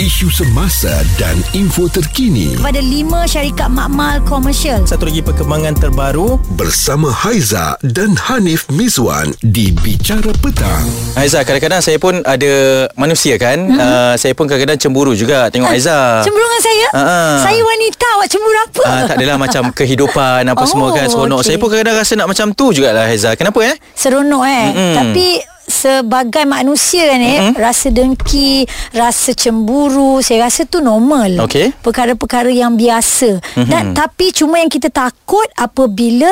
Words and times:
isu 0.00 0.32
semasa 0.32 0.88
dan 1.20 1.36
info 1.52 1.84
terkini 1.84 2.56
kepada 2.56 2.80
lima 2.80 3.28
syarikat 3.28 3.68
makmal 3.68 4.16
komersial. 4.24 4.80
Satu 4.88 5.04
lagi 5.04 5.20
perkembangan 5.20 5.76
terbaru 5.76 6.40
bersama 6.56 7.12
Haiza 7.12 7.76
dan 7.84 8.16
Hanif 8.16 8.64
Miswan 8.72 9.36
di 9.44 9.68
Bicara 9.68 10.32
Petang. 10.40 10.88
Haiza, 11.20 11.44
kadang-kadang 11.44 11.84
saya 11.84 12.00
pun 12.00 12.24
ada 12.24 12.88
manusia 12.96 13.36
kan 13.36 13.60
mm-hmm. 13.60 13.76
uh, 13.76 14.14
Saya 14.16 14.32
pun 14.32 14.48
kadang-kadang 14.48 14.80
cemburu 14.80 15.12
juga 15.12 15.52
tengok 15.52 15.68
Haiza 15.68 16.24
Cemburu 16.24 16.48
dengan 16.48 16.64
saya? 16.64 16.86
Uh-uh. 16.96 17.34
Saya 17.44 17.60
wanita, 17.60 18.06
awak 18.16 18.28
cemburu 18.32 18.56
apa? 18.56 18.84
Uh, 18.88 19.04
tak 19.04 19.16
adalah 19.20 19.36
macam 19.36 19.62
kehidupan 19.68 20.48
apa 20.48 20.64
oh, 20.64 20.68
semua 20.68 20.88
kan 20.96 21.12
seronok 21.12 21.44
okay. 21.44 21.52
Saya 21.52 21.56
pun 21.60 21.68
kadang-kadang 21.68 22.00
rasa 22.00 22.12
nak 22.16 22.28
macam 22.32 22.46
tu 22.56 22.72
jugalah 22.72 23.04
Haiza 23.04 23.36
Kenapa 23.36 23.60
eh? 23.68 23.76
Seronok 23.92 24.48
eh 24.48 24.66
mm-hmm. 24.72 24.96
Tapi 24.96 25.26
sebagai 25.70 26.44
manusia 26.44 27.06
ni 27.16 27.38
mm-hmm. 27.38 27.54
rasa 27.56 27.88
dengki, 27.94 28.66
rasa 28.92 29.30
cemburu, 29.32 30.18
saya 30.20 30.50
rasa 30.50 30.66
tu 30.66 30.82
normal. 30.82 31.46
Okay. 31.46 31.70
Perkara-perkara 31.80 32.50
yang 32.50 32.74
biasa. 32.74 33.38
Mm-hmm. 33.38 33.70
Dan 33.70 33.82
tapi 33.94 34.34
cuma 34.34 34.58
yang 34.58 34.68
kita 34.68 34.90
takut 34.90 35.46
apabila 35.54 36.28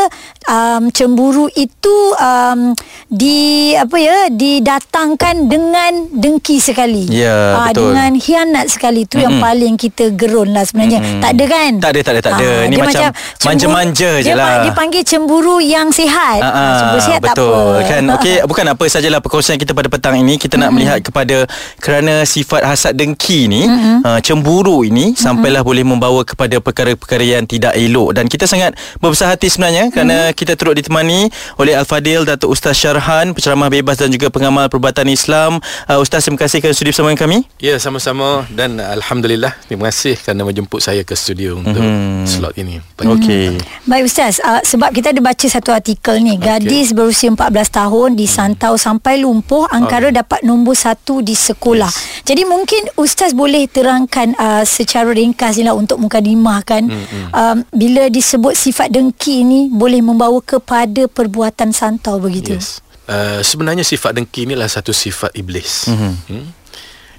um, 0.50 0.90
cemburu 0.90 1.46
itu 1.54 1.96
um, 2.18 2.74
di 3.06 3.72
apa 3.78 3.96
ya, 3.96 4.18
didatangkan 4.28 5.46
dengan 5.46 6.10
dengki 6.12 6.58
sekali. 6.58 7.06
Ya, 7.08 7.30
yeah, 7.30 7.46
uh, 7.54 7.66
betul. 7.70 7.94
dengan 7.94 8.12
hianat 8.18 8.66
sekali 8.68 9.06
tu 9.06 9.16
mm-hmm. 9.16 9.24
yang 9.24 9.34
paling 9.38 9.74
kita 9.78 10.04
gerun 10.12 10.50
lah 10.50 10.66
sebenarnya. 10.66 10.98
Mm-hmm. 11.00 11.22
Tak 11.22 11.30
ada 11.30 11.44
kan? 11.46 11.70
Tak 11.78 11.90
ada, 11.94 12.00
tak 12.02 12.12
ada, 12.12 12.20
tak 12.20 12.32
ada. 12.34 12.48
Uh, 12.50 12.60
Ini 12.66 12.76
macam, 12.82 13.08
macam 13.14 13.46
manja-manja 13.46 14.10
je 14.20 14.32
lah. 14.34 14.52
Dia 14.66 14.72
panggil 14.74 15.02
cemburu 15.06 15.62
yang 15.62 15.88
sihat. 15.94 16.42
Uh, 16.42 16.50
uh, 16.50 16.74
cemburu 16.82 17.00
sihat 17.06 17.20
betul. 17.22 17.32
tak 17.32 17.38
apa. 17.38 17.86
Kan? 17.86 18.02
Okey, 18.18 18.36
bukan 18.50 18.66
apa 18.74 18.84
sajalah 18.90 19.20
perkongsian 19.28 19.60
kita 19.60 19.76
pada 19.76 19.92
petang 19.92 20.16
ini 20.16 20.40
kita 20.40 20.56
nak 20.56 20.72
mm-hmm. 20.72 20.74
melihat 20.80 20.98
kepada 21.04 21.36
kerana 21.76 22.24
sifat 22.24 22.64
hasad 22.64 22.96
dengki 22.96 23.44
ni 23.44 23.68
mm-hmm. 23.68 24.08
uh, 24.08 24.20
cemburu 24.24 24.80
ini 24.88 25.12
mm-hmm. 25.12 25.20
sampailah 25.20 25.60
boleh 25.60 25.84
membawa 25.84 26.24
kepada 26.24 26.56
perkara-perkara 26.64 27.20
yang 27.20 27.44
tidak 27.44 27.76
elok 27.76 28.16
dan 28.16 28.24
kita 28.24 28.48
sangat 28.48 28.72
berbesar 29.04 29.36
hati 29.36 29.52
sebenarnya 29.52 29.92
kerana 29.92 30.32
mm-hmm. 30.32 30.38
kita 30.40 30.56
turut 30.56 30.72
ditemani 30.80 31.28
oleh 31.60 31.76
Al-Fadil 31.76 32.24
Datuk 32.24 32.56
Ustaz 32.56 32.80
Syarhan 32.80 33.36
penceramah 33.36 33.68
bebas 33.68 34.00
dan 34.00 34.08
juga 34.08 34.32
pengamal 34.32 34.72
perubatan 34.72 35.04
Islam 35.12 35.60
uh, 35.60 36.00
Ustaz 36.00 36.24
terima 36.24 36.40
kasih 36.40 36.64
kerana 36.64 36.72
sudi 36.72 36.90
bersama 36.96 37.12
kami 37.12 37.44
ya 37.60 37.76
sama-sama 37.76 38.48
dan 38.48 38.80
Alhamdulillah 38.80 39.52
terima 39.68 39.92
kasih 39.92 40.16
kerana 40.16 40.48
menjemput 40.48 40.80
saya 40.80 41.04
ke 41.04 41.12
studio 41.12 41.60
untuk 41.60 41.84
mm-hmm. 41.84 42.24
slot 42.24 42.56
ini 42.56 42.80
Okey. 42.98 43.56
Baik 43.86 44.10
Ustaz, 44.10 44.42
uh, 44.42 44.58
sebab 44.66 44.90
kita 44.90 45.14
ada 45.14 45.22
baca 45.22 45.46
satu 45.46 45.70
artikel 45.70 46.18
ni, 46.18 46.34
gadis 46.34 46.90
okay. 46.90 46.96
berusia 46.98 47.28
14 47.30 47.70
tahun 47.70 48.08
disantau 48.18 48.74
hmm. 48.74 48.82
sampai 48.82 49.07
lumpuh 49.16 49.68
bawah 49.68 49.76
angkara 49.76 50.08
uh. 50.08 50.14
dapat 50.24 50.40
nombor 50.46 50.72
satu 50.72 51.20
di 51.20 51.36
sekolah. 51.36 51.92
Yes. 51.92 52.24
Jadi 52.24 52.42
mungkin 52.48 52.82
ustaz 52.96 53.36
boleh 53.36 53.68
terangkan 53.68 54.32
uh, 54.40 54.64
secara 54.64 55.12
ringkas 55.12 55.60
ni 55.60 55.68
lah 55.68 55.76
untuk 55.76 56.00
mukadimah 56.00 56.64
kan 56.64 56.88
mm-hmm. 56.88 57.28
um, 57.36 57.56
bila 57.76 58.08
disebut 58.08 58.56
sifat 58.56 58.88
dengki 58.88 59.44
ni 59.44 59.68
boleh 59.68 60.00
membawa 60.00 60.40
kepada 60.40 61.04
perbuatan 61.10 61.76
santau 61.76 62.16
begitu. 62.16 62.56
Yes. 62.56 62.80
Uh, 63.08 63.40
sebenarnya 63.44 63.84
sifat 63.84 64.16
dengki 64.16 64.48
ni 64.48 64.56
adalah 64.56 64.72
satu 64.72 64.92
sifat 64.92 65.36
iblis. 65.36 65.88
Mm-hmm. 65.88 66.14
Hmm? 66.32 66.46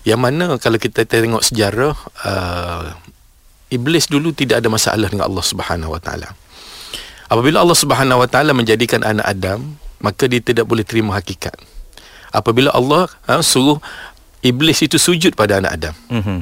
Yang 0.06 0.20
mana 0.20 0.46
kalau 0.58 0.78
kita 0.82 1.06
tengok 1.06 1.46
sejarah 1.46 1.94
uh, 2.26 2.94
iblis 3.70 4.10
dulu 4.10 4.34
tidak 4.34 4.66
ada 4.66 4.70
masalah 4.70 5.10
dengan 5.10 5.30
Allah 5.30 5.46
Subhanahu 5.46 5.94
Wa 5.94 6.02
Taala. 6.02 6.30
Apabila 7.30 7.62
Allah 7.62 7.78
Subhanahu 7.78 8.26
Wa 8.26 8.30
Taala 8.30 8.58
menjadikan 8.58 9.06
anak 9.06 9.26
Adam, 9.26 9.78
maka 10.02 10.26
dia 10.26 10.42
tidak 10.42 10.66
boleh 10.66 10.82
terima 10.82 11.14
hakikat 11.14 11.58
apabila 12.32 12.74
Allah 12.74 13.10
ha, 13.26 13.42
suruh 13.44 13.78
iblis 14.46 14.80
itu 14.84 14.96
sujud 14.96 15.36
pada 15.36 15.60
anak 15.60 15.72
Adam. 15.80 15.96
Mhm. 16.10 16.40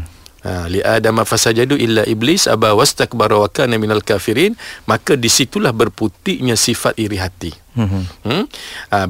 Ha, 0.47 0.69
li 0.71 0.79
adam 0.79 1.25
fasajadu 1.27 1.75
illa 1.75 2.05
iblis 2.07 2.47
aba 2.47 2.71
wastakbara 2.71 3.35
wa 3.35 3.49
kana 3.51 3.75
minal 3.81 3.99
kafirin 3.99 4.55
maka 4.87 5.17
disitulah 5.19 5.73
berputiknya 5.75 6.53
sifat 6.55 6.95
iri 6.95 7.19
hati. 7.19 7.51
Mhm. 7.75 8.01
Hmm? 8.23 8.43
Ha, 8.93 9.09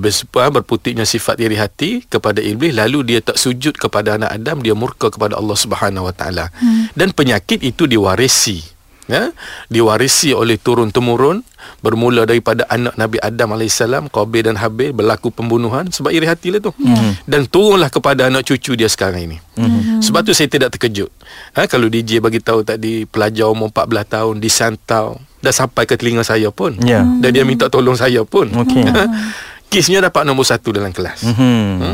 berputiknya 0.49 1.05
sifat 1.05 1.37
iri 1.37 1.59
hati 1.59 2.01
kepada 2.07 2.41
iblis 2.41 2.73
lalu 2.73 3.05
dia 3.05 3.19
tak 3.21 3.37
sujud 3.37 3.77
kepada 3.77 4.17
anak 4.17 4.33
Adam 4.33 4.65
dia 4.65 4.73
murka 4.73 5.13
kepada 5.13 5.37
Allah 5.37 5.53
Subhanahu 5.53 6.09
wa 6.09 6.15
taala. 6.15 6.49
Hmm. 6.57 6.89
Dan 6.97 7.13
penyakit 7.13 7.61
itu 7.61 7.85
diwarisi 7.85 8.63
ya 9.07 9.31
diwarisi 9.71 10.35
oleh 10.35 10.59
turun 10.59 10.91
temurun 10.91 11.43
bermula 11.79 12.25
daripada 12.25 12.65
anak 12.67 12.97
Nabi 12.97 13.17
Adam 13.21 13.55
AS 13.55 13.79
Qabil 14.11 14.41
dan 14.43 14.55
Habil 14.57 14.91
berlaku 14.91 15.29
pembunuhan 15.29 15.87
sebab 15.89 16.09
iri 16.09 16.25
hati 16.25 16.51
lah 16.51 16.59
tu 16.59 16.73
mm. 16.73 17.29
dan 17.29 17.45
turunlah 17.45 17.87
kepada 17.93 18.27
anak 18.27 18.47
cucu 18.47 18.73
dia 18.73 18.89
sekarang 18.89 19.29
ini 19.29 19.37
mm. 19.57 20.01
sebab 20.01 20.25
tu 20.25 20.33
saya 20.33 20.49
tidak 20.49 20.75
terkejut 20.75 21.09
ha, 21.53 21.69
kalau 21.69 21.87
DJ 21.87 22.19
bagi 22.19 22.41
tahu 22.41 22.65
tadi 22.65 23.05
pelajar 23.05 23.49
umur 23.49 23.69
14 23.71 24.13
tahun 24.17 24.35
disantau 24.41 25.21
dah 25.41 25.53
sampai 25.53 25.85
ke 25.85 25.95
telinga 25.95 26.25
saya 26.25 26.49
pun 26.49 26.75
yeah. 26.81 27.05
dan 27.21 27.29
dia 27.29 27.45
minta 27.45 27.69
tolong 27.69 27.95
saya 27.95 28.25
pun 28.25 28.49
okay. 28.57 28.83
kisnya 29.71 30.01
dapat 30.01 30.25
nombor 30.25 30.47
satu 30.47 30.73
dalam 30.73 30.89
kelas 30.89 31.23
mm-hmm. 31.23 31.67
ha? 31.83 31.89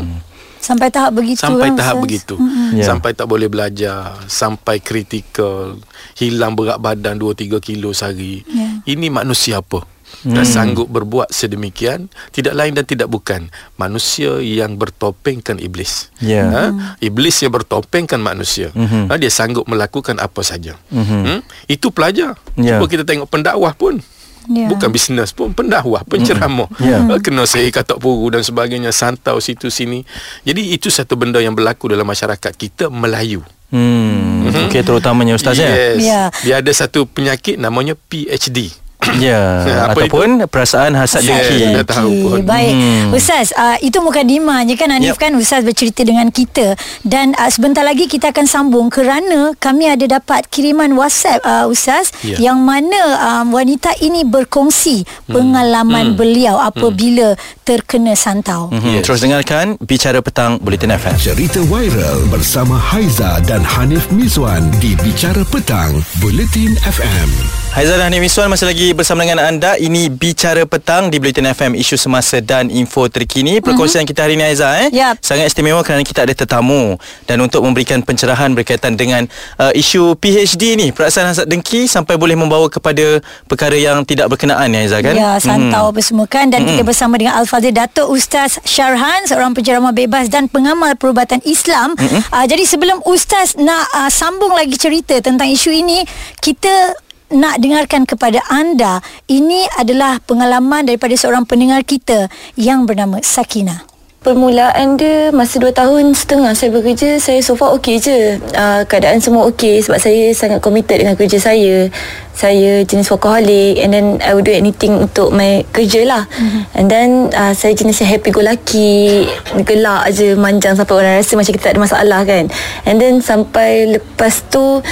Sampai 0.64 0.88
tahap 0.88 1.12
begitu 1.12 1.44
Sampai 1.44 1.68
kan, 1.68 1.76
tahap 1.76 1.96
begitu 2.00 2.34
mm-hmm. 2.40 2.80
yeah. 2.80 2.88
Sampai 2.88 3.12
tak 3.12 3.28
boleh 3.28 3.52
belajar 3.52 4.16
Sampai 4.24 4.80
kritikal 4.80 5.76
Hilang 6.16 6.56
berat 6.56 6.80
badan 6.80 7.20
2-3 7.20 7.60
kilo 7.60 7.92
sehari 7.92 8.40
yeah. 8.48 8.80
Ini 8.88 9.12
manusia 9.12 9.60
apa? 9.60 9.84
Hmm. 10.24 10.40
Dan 10.40 10.46
sanggup 10.46 10.88
berbuat 10.88 11.28
sedemikian 11.34 12.08
Tidak 12.32 12.54
lain 12.56 12.72
dan 12.72 12.88
tidak 12.88 13.12
bukan 13.12 13.50
Manusia 13.76 14.40
yang 14.40 14.80
bertopengkan 14.80 15.60
iblis 15.60 16.08
yeah. 16.24 16.48
ha? 16.48 16.64
Iblis 17.04 17.44
yang 17.44 17.52
bertopengkan 17.52 18.22
manusia 18.24 18.72
mm-hmm. 18.72 19.12
ha? 19.12 19.20
Dia 19.20 19.28
sanggup 19.28 19.68
melakukan 19.68 20.16
apa 20.16 20.40
saja 20.40 20.80
mm-hmm. 20.88 21.22
hmm? 21.28 21.40
Itu 21.68 21.92
pelajar 21.92 22.40
yeah. 22.56 22.80
Cuba 22.80 22.88
kita 22.88 23.04
tengok 23.04 23.28
pendakwah 23.28 23.76
pun 23.76 24.00
yeah. 24.50 24.68
bukan 24.68 24.88
bisnes 24.92 25.30
pun 25.32 25.52
pendakwah 25.52 26.02
penceramah 26.04 26.68
yeah. 26.80 27.04
uh, 27.06 27.20
kena 27.20 27.44
saya 27.48 27.68
katak 27.70 28.00
puru 28.00 28.32
dan 28.32 28.44
sebagainya 28.44 28.90
santau 28.90 29.40
situ 29.40 29.70
sini 29.72 30.04
jadi 30.44 30.60
itu 30.74 30.92
satu 30.92 31.16
benda 31.16 31.40
yang 31.40 31.56
berlaku 31.56 31.90
dalam 31.90 32.06
masyarakat 32.06 32.52
kita 32.54 32.88
Melayu 32.92 33.44
Hmm. 33.74 34.46
Mm-hmm. 34.46 34.70
Okey 34.70 34.82
terutamanya 34.86 35.34
ustaz 35.34 35.58
ya. 35.58 35.66
Yes. 35.66 35.98
Yeah. 35.98 36.26
Dia 36.46 36.54
ada 36.62 36.70
satu 36.70 37.10
penyakit 37.10 37.58
namanya 37.58 37.98
PhD. 37.98 38.70
Ya, 39.24 39.40
ataupun 39.88 40.44
itu? 40.44 40.50
perasaan 40.50 40.92
hasad 40.98 41.24
dengki. 41.24 41.56
Ya, 41.60 41.82
tahu 41.86 42.10
pun. 42.24 42.38
Baik. 42.44 42.74
Hmm. 42.74 43.14
Ustaz, 43.14 43.54
uh, 43.54 43.76
itu 43.80 43.98
mukadimah 44.02 44.66
je 44.68 44.74
kan 44.76 44.90
Hanif 44.90 45.16
yep. 45.16 45.20
kan 45.20 45.32
Ustaz 45.38 45.62
bercerita 45.64 46.02
dengan 46.04 46.28
kita 46.28 46.76
dan 47.06 47.32
uh, 47.38 47.48
sebentar 47.48 47.86
lagi 47.86 48.10
kita 48.10 48.34
akan 48.34 48.46
sambung 48.46 48.86
kerana 48.92 49.54
kami 49.56 49.88
ada 49.88 50.04
dapat 50.04 50.46
kiriman 50.50 50.92
WhatsApp 50.98 51.40
uh, 51.46 51.64
Ustaz 51.70 52.12
yeah. 52.20 52.50
yang 52.50 52.60
mana 52.60 53.00
um, 53.20 53.54
wanita 53.54 53.96
ini 54.02 54.26
berkongsi 54.26 55.04
hmm. 55.04 55.32
pengalaman 55.32 56.12
hmm. 56.12 56.18
beliau 56.18 56.56
apabila 56.60 57.34
hmm. 57.34 57.64
terkena 57.64 58.12
santau. 58.18 58.68
Hmm. 58.70 59.00
Yes. 59.00 59.08
Terus 59.08 59.20
dengarkan 59.24 59.78
bicara 59.80 60.20
petang 60.20 60.60
Bulletin 60.60 60.94
FM. 60.94 61.16
Cerita 61.16 61.60
viral 61.64 62.28
bersama 62.28 62.76
Haiza 62.76 63.40
dan 63.48 63.64
Hanif 63.64 64.10
Miswan 64.12 64.68
di 64.78 64.92
Bicara 65.00 65.42
Petang 65.48 66.04
Bulletin 66.20 66.76
FM. 66.84 67.63
Haiza 67.74 67.98
dan 67.98 68.06
Hanif 68.06 68.22
Miswan 68.22 68.46
masih 68.46 68.70
lagi 68.70 68.94
bersama 68.94 69.26
dengan 69.26 69.50
anda 69.50 69.74
Ini 69.74 70.06
Bicara 70.06 70.62
Petang 70.62 71.10
di 71.10 71.18
Bulletin 71.18 71.50
FM 71.50 71.74
Isu 71.74 71.98
semasa 71.98 72.38
dan 72.38 72.70
info 72.70 73.10
terkini 73.10 73.58
Perkongsian 73.58 74.06
mm-hmm. 74.06 74.14
kita 74.14 74.20
hari 74.22 74.38
ini 74.38 74.46
Aiza 74.46 74.78
eh? 74.78 74.94
yep. 74.94 75.18
Sangat 75.18 75.50
istimewa 75.50 75.82
kerana 75.82 76.06
kita 76.06 76.22
ada 76.22 76.30
tetamu 76.30 76.94
Dan 77.26 77.42
untuk 77.42 77.66
memberikan 77.66 77.98
pencerahan 78.06 78.54
berkaitan 78.54 78.94
dengan 78.94 79.26
uh, 79.58 79.74
Isu 79.74 80.14
PhD 80.22 80.78
ni 80.78 80.94
Perasaan 80.94 81.34
hasad 81.34 81.50
dengki 81.50 81.90
Sampai 81.90 82.14
boleh 82.14 82.38
membawa 82.38 82.70
kepada 82.70 83.18
Perkara 83.50 83.74
yang 83.74 84.06
tidak 84.06 84.30
berkenaan 84.30 84.70
ya 84.70 84.78
Aiza 84.86 85.02
kan 85.02 85.14
Ya 85.18 85.34
santau 85.42 85.90
mm. 85.90 85.98
apa 85.98 86.00
semua 86.06 86.26
kan 86.30 86.46
Dan 86.54 86.62
mm-hmm. 86.62 86.78
kita 86.78 86.82
bersama 86.86 87.18
dengan 87.18 87.42
Al-Fadhil 87.42 87.74
Datuk 87.74 88.06
Ustaz 88.06 88.62
Syarhan 88.62 89.26
Seorang 89.26 89.50
penceramah 89.50 89.90
bebas 89.90 90.30
dan 90.30 90.46
pengamal 90.46 90.94
perubatan 90.94 91.42
Islam 91.42 91.98
mm-hmm. 91.98 92.38
uh, 92.38 92.46
Jadi 92.46 92.70
sebelum 92.70 93.02
Ustaz 93.02 93.58
nak 93.58 93.90
uh, 93.98 94.06
sambung 94.14 94.54
lagi 94.54 94.78
cerita 94.78 95.18
tentang 95.18 95.50
isu 95.50 95.74
ini 95.74 96.06
Kita 96.38 97.02
nak 97.34 97.58
dengarkan 97.58 98.06
kepada 98.06 98.40
anda 98.46 99.02
ini 99.26 99.66
adalah 99.76 100.22
pengalaman 100.22 100.86
daripada 100.86 101.12
seorang 101.18 101.44
pendengar 101.44 101.82
kita 101.82 102.30
yang 102.54 102.86
bernama 102.86 103.18
Sakina. 103.20 103.84
Permulaan 104.24 104.96
dia 104.96 105.28
masa 105.36 105.60
2 105.60 105.68
tahun 105.76 106.16
setengah 106.16 106.56
saya 106.56 106.72
bekerja 106.72 107.20
Saya 107.20 107.44
so 107.44 107.60
far 107.60 107.76
okey 107.76 108.00
je 108.00 108.40
uh, 108.56 108.80
Keadaan 108.88 109.20
semua 109.20 109.44
okey 109.52 109.84
Sebab 109.84 110.00
saya 110.00 110.32
sangat 110.32 110.64
committed 110.64 110.96
dengan 110.96 111.12
kerja 111.12 111.36
saya 111.36 111.92
saya 112.34 112.82
jenis 112.82 113.08
workaholic 113.14 113.78
and 113.78 113.94
then 113.94 114.06
I 114.18 114.34
would 114.34 114.44
do 114.44 114.50
anything 114.50 114.98
untuk 114.98 115.30
my 115.30 115.62
kerja 115.70 116.02
lah. 116.02 116.22
Mm-hmm. 116.26 116.62
and 116.74 116.86
then 116.90 117.08
uh, 117.30 117.54
saya 117.54 117.78
jenis 117.78 118.02
yang 118.02 118.10
happy 118.10 118.34
go 118.34 118.42
lucky 118.42 119.24
gelak 119.62 120.10
je 120.10 120.34
manjang 120.34 120.74
sampai 120.74 120.94
orang 120.98 121.22
rasa 121.22 121.38
macam 121.38 121.54
kita 121.54 121.64
tak 121.70 121.74
ada 121.78 121.82
masalah 121.86 122.20
kan. 122.26 122.50
And 122.84 122.98
then 122.98 123.22
sampai 123.22 123.96
lepas 123.96 124.50
tu 124.50 124.82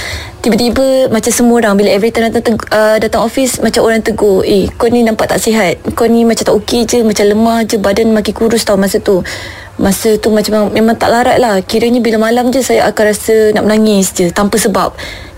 tiba-tiba 0.43 1.07
macam 1.07 1.31
semua 1.31 1.55
orang 1.63 1.79
bila 1.79 1.91
every 1.91 2.11
time 2.11 2.31
datang, 2.31 2.59
uh, 2.71 2.99
datang 2.99 3.23
office 3.23 3.59
macam 3.63 3.87
orang 3.87 4.03
tegur 4.03 4.43
eh 4.43 4.67
kau 4.75 4.87
ni 4.87 5.03
nampak 5.03 5.31
tak 5.31 5.39
sihat? 5.43 5.83
Kau 5.99 6.07
ni 6.07 6.23
macam 6.23 6.43
tak 6.47 6.55
okey 6.63 6.87
je 6.87 6.99
macam 7.03 7.27
lemah 7.27 7.67
je 7.67 7.75
badan 7.75 8.11
makin 8.15 8.33
kurus 8.35 8.63
tau 8.63 8.79
masa 8.79 9.03
tu. 9.03 9.19
Masa 9.73 10.21
tu 10.21 10.29
macam 10.29 10.69
memang 10.69 10.93
tak 10.93 11.09
larat 11.09 11.41
lah. 11.41 11.57
Kiranya 11.65 11.97
bila 11.97 12.21
malam 12.21 12.53
je 12.53 12.61
saya 12.61 12.85
akan 12.93 13.03
rasa 13.09 13.35
nak 13.57 13.65
menangis 13.65 14.13
je 14.13 14.29
Tanpa 14.29 14.61
sebab 14.61 14.93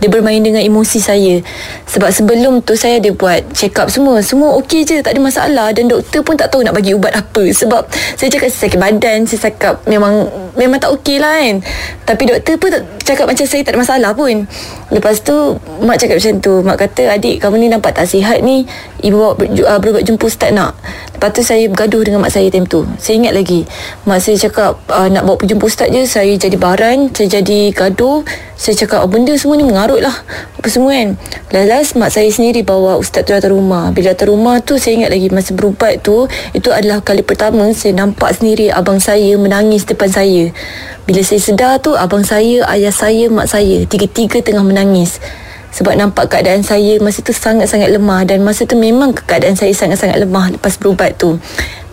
Dia 0.06 0.14
bermain 0.14 0.38
dengan 0.38 0.62
emosi 0.62 1.02
saya. 1.02 1.42
Sebab 1.90 2.14
sebelum 2.14 2.62
tu 2.62 2.78
saya 2.78 3.02
ada 3.02 3.10
buat 3.10 3.42
check 3.58 3.74
up 3.82 3.90
semua. 3.90 4.22
Semua 4.22 4.54
okey 4.62 4.86
je 4.86 5.02
tak 5.02 5.18
ada 5.18 5.22
masalah. 5.26 5.74
Dan 5.74 5.90
doktor 5.90 6.22
pun 6.22 6.38
tak 6.38 6.54
tahu 6.54 6.62
nak 6.62 6.78
bagi 6.78 6.94
ubat 6.94 7.10
apa. 7.10 7.42
Sebab 7.42 7.90
saya 8.14 8.30
cakap 8.30 8.54
saya 8.54 8.70
sakit 8.70 8.78
badan 8.78 9.26
Saya 9.26 9.50
cakap 9.50 9.82
memang 9.90 10.30
memang 10.54 10.78
tak 10.78 10.94
okey 11.02 11.18
lah 11.18 11.42
kan. 11.42 11.58
Tapi 12.06 12.24
doktor 12.30 12.54
pun 12.62 12.70
cakap 13.02 13.26
macam 13.26 13.46
saya 13.50 13.66
tak 13.66 13.74
ada 13.74 13.82
masalah 13.82 14.12
pun. 14.14 14.46
Lepas 14.94 15.26
tu 15.26 15.58
mak 15.82 15.98
cakap 15.98 16.22
macam 16.22 16.34
tu. 16.38 16.54
Mak 16.62 16.78
kata 16.78 17.18
adik 17.18 17.42
kamu 17.42 17.66
ni 17.66 17.68
nampak 17.74 17.98
tak 17.98 18.06
sihat 18.06 18.46
ni? 18.46 18.70
Ibu 19.02 19.18
bawa 19.18 19.34
ber, 19.34 19.50
uh, 19.50 19.80
berubat 19.82 20.06
jumpa 20.06 20.30
ustaz 20.30 20.54
nak. 20.54 20.78
Lepas 21.18 21.34
tu 21.34 21.42
saya 21.42 21.66
bergaduh 21.66 22.06
dengan 22.06 22.22
mak 22.22 22.30
saya 22.30 22.54
time 22.54 22.70
tu. 22.70 22.86
Saya 23.02 23.18
ingat 23.18 23.34
lagi 23.34 23.66
Mak 24.06 24.22
saya 24.22 24.38
cakap 24.38 24.78
uh, 24.94 25.10
nak 25.10 25.26
bawa 25.26 25.42
pergi 25.42 25.58
jumpa 25.58 25.66
ustaz 25.66 25.90
je. 25.90 26.06
Saya 26.06 26.38
jadi 26.38 26.54
baran 26.62 27.10
Saya 27.10 27.42
jadi 27.42 27.74
gaduh 27.74 28.22
Saya 28.56 28.72
cakap 28.80 29.04
oh, 29.04 29.12
benda 29.12 29.36
semua 29.36 29.60
ni 29.60 29.68
mengarut 29.68 30.00
lah. 30.00 30.16
Apa 30.56 30.68
semua 30.72 30.96
kan? 30.96 31.20
Last-last 31.52 32.00
mak 32.00 32.08
saya 32.08 32.32
sendiri 32.32 32.64
bawa 32.64 32.96
ustaz 32.96 33.28
tu 33.28 33.36
datang 33.36 33.52
rumah. 33.52 33.92
Bila 33.92 34.16
datang 34.16 34.32
rumah 34.32 34.64
tu 34.64 34.80
saya 34.80 34.96
ingat 34.96 35.12
lagi 35.12 35.28
Masa 35.28 35.52
berubat 35.52 36.00
tu 36.00 36.32
Itu 36.56 36.72
adalah 36.72 37.04
kali 37.04 37.20
pertama 37.20 37.68
Saya 37.76 37.92
nampak 37.92 38.40
sendiri 38.40 38.72
abang 38.72 39.04
saya 39.04 39.36
menangis 39.36 39.84
depan 39.84 40.08
saya. 40.08 40.56
Bila 41.04 41.20
saya 41.20 41.44
sedar 41.44 41.84
tu 41.84 42.00
Abang 42.00 42.24
saya, 42.24 42.64
ayah 42.72 42.96
saya, 42.96 43.28
mak 43.28 43.52
saya 43.52 43.84
Tiga-tiga 43.84 44.40
tengah 44.40 44.64
menangis. 44.64 45.20
Sebab 45.76 46.00
nampak 46.00 46.32
keadaan 46.32 46.64
saya 46.64 46.96
masa 47.04 47.20
tu 47.20 47.36
sangat-sangat 47.36 47.92
lemah 47.92 48.24
dan 48.24 48.40
masa 48.48 48.64
tu 48.64 48.80
memang 48.80 49.12
keadaan 49.12 49.60
saya 49.60 49.76
sangat-sangat 49.76 50.24
lemah 50.24 50.56
lepas 50.56 50.80
berubat 50.80 51.20
tu 51.20 51.36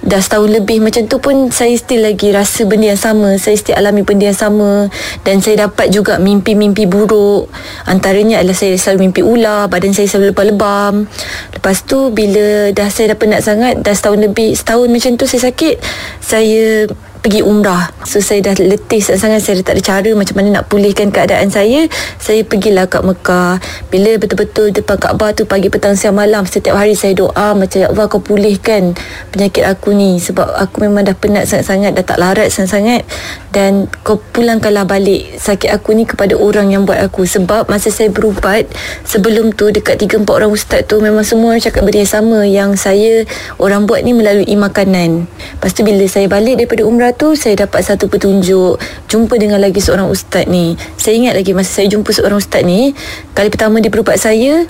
dah 0.03 0.19
setahun 0.19 0.51
lebih 0.51 0.83
macam 0.83 1.07
tu 1.07 1.23
pun 1.23 1.49
saya 1.55 1.75
still 1.79 2.03
lagi 2.03 2.35
rasa 2.35 2.67
benda 2.67 2.91
yang 2.91 3.01
sama. 3.01 3.39
Saya 3.39 3.55
still 3.55 3.79
alami 3.79 4.03
benda 4.03 4.29
yang 4.29 4.39
sama. 4.39 4.91
Dan 5.23 5.39
saya 5.39 5.67
dapat 5.71 5.95
juga 5.95 6.19
mimpi-mimpi 6.19 6.91
buruk. 6.91 7.47
Antaranya 7.87 8.43
adalah 8.43 8.59
saya 8.59 8.75
selalu 8.75 9.09
mimpi 9.09 9.23
ular 9.23 9.71
badan 9.71 9.95
saya 9.95 10.11
selalu 10.11 10.35
lebam-lebam. 10.35 11.07
Lepas 11.55 11.87
tu 11.87 12.11
bila 12.11 12.75
dah 12.75 12.89
saya 12.91 13.15
dah 13.15 13.19
penat 13.19 13.41
sangat 13.47 13.79
dah 13.81 13.95
setahun 13.95 14.19
lebih 14.19 14.59
setahun 14.59 14.89
macam 14.91 15.11
tu 15.15 15.25
saya 15.31 15.51
sakit 15.51 15.77
saya 16.19 16.91
pergi 17.23 17.41
umrah. 17.41 17.89
So 18.03 18.19
saya 18.19 18.43
dah 18.43 18.59
letih 18.59 18.99
sangat 18.99 19.41
Saya 19.41 19.63
dah 19.63 19.73
tak 19.73 19.75
ada 19.79 19.83
cara 19.83 20.11
Macam 20.13 20.35
mana 20.37 20.61
nak 20.61 20.67
pulihkan 20.67 21.15
keadaan 21.15 21.49
saya. 21.49 21.87
Saya 22.19 22.43
pergilah 22.43 22.91
kat 22.91 23.07
Mekah. 23.07 23.63
Bila 23.89 24.19
betul-betul 24.19 24.75
depan 24.75 24.99
Kaabah 24.99 25.31
tu 25.33 25.47
Pagi 25.47 25.71
petang 25.71 25.95
siang 25.95 26.19
malam 26.19 26.43
Setiap 26.45 26.75
hari 26.75 26.99
saya 26.99 27.15
doa 27.15 27.55
Macam 27.55 27.79
ya 27.79 27.89
Allah 27.89 28.11
kau 28.11 28.19
pulihkan 28.19 28.99
Penyakit 29.31 29.63
aku 29.65 29.95
ni. 29.95 30.19
Sebab 30.19 30.51
aku 30.59 30.83
memang 30.83 31.07
dah 31.07 31.15
penat 31.15 31.47
sangat-sangat 31.47 31.95
Dah 31.95 32.05
tak 32.05 32.19
larat 32.19 32.51
sangat-sangat 32.51 33.07
Dan 33.53 33.87
kau 34.01 34.17
pulangkanlah 34.19 34.89
balik 34.89 35.37
Sakit 35.37 35.69
aku 35.69 35.93
ni 35.93 36.09
kepada 36.09 36.35
orang 36.35 36.73
yang 36.73 36.89
buat 36.89 36.99
aku. 36.99 37.29
Sebab 37.29 37.69
masa 37.69 37.93
saya 37.93 38.09
berubat 38.09 38.65
Sebelum 39.05 39.53
tu 39.53 39.69
Dekat 39.69 40.01
3-4 40.01 40.25
orang 40.25 40.51
ustaz 40.51 40.89
tu 40.89 40.99
Memang 41.05 41.23
semua 41.23 41.61
cakap 41.61 41.85
benda 41.85 42.01
yang 42.01 42.11
sama. 42.11 42.39
Yang 42.49 42.71
saya 42.81 43.13
Orang 43.61 43.85
buat 43.85 44.01
ni 44.03 44.17
melalui 44.17 44.49
makanan. 44.57 45.29
Lepas 45.29 45.77
tu 45.77 45.85
bila 45.85 46.03
saya 46.09 46.27
balik 46.27 46.59
daripada 46.65 46.83
umrah 46.89 47.13
tu 47.13 47.37
saya 47.37 47.69
dapat 47.69 47.85
satu 47.85 48.09
petunjuk. 48.09 48.81
Jumpa 49.07 49.37
dengan 49.37 49.61
lagi 49.61 49.79
seorang 49.79 50.09
ustaz 50.09 50.49
ni. 50.49 50.75
Saya 50.97 51.21
ingat 51.21 51.37
lagi 51.37 51.53
masa 51.53 51.83
saya 51.83 51.93
jumpa 51.93 52.09
seorang 52.09 52.41
ustaz 52.41 52.65
ni 52.65 52.97
kali 53.37 53.49
pertama 53.53 53.83
dia 53.83 53.91
berubat 53.91 54.17
saya 54.17 54.65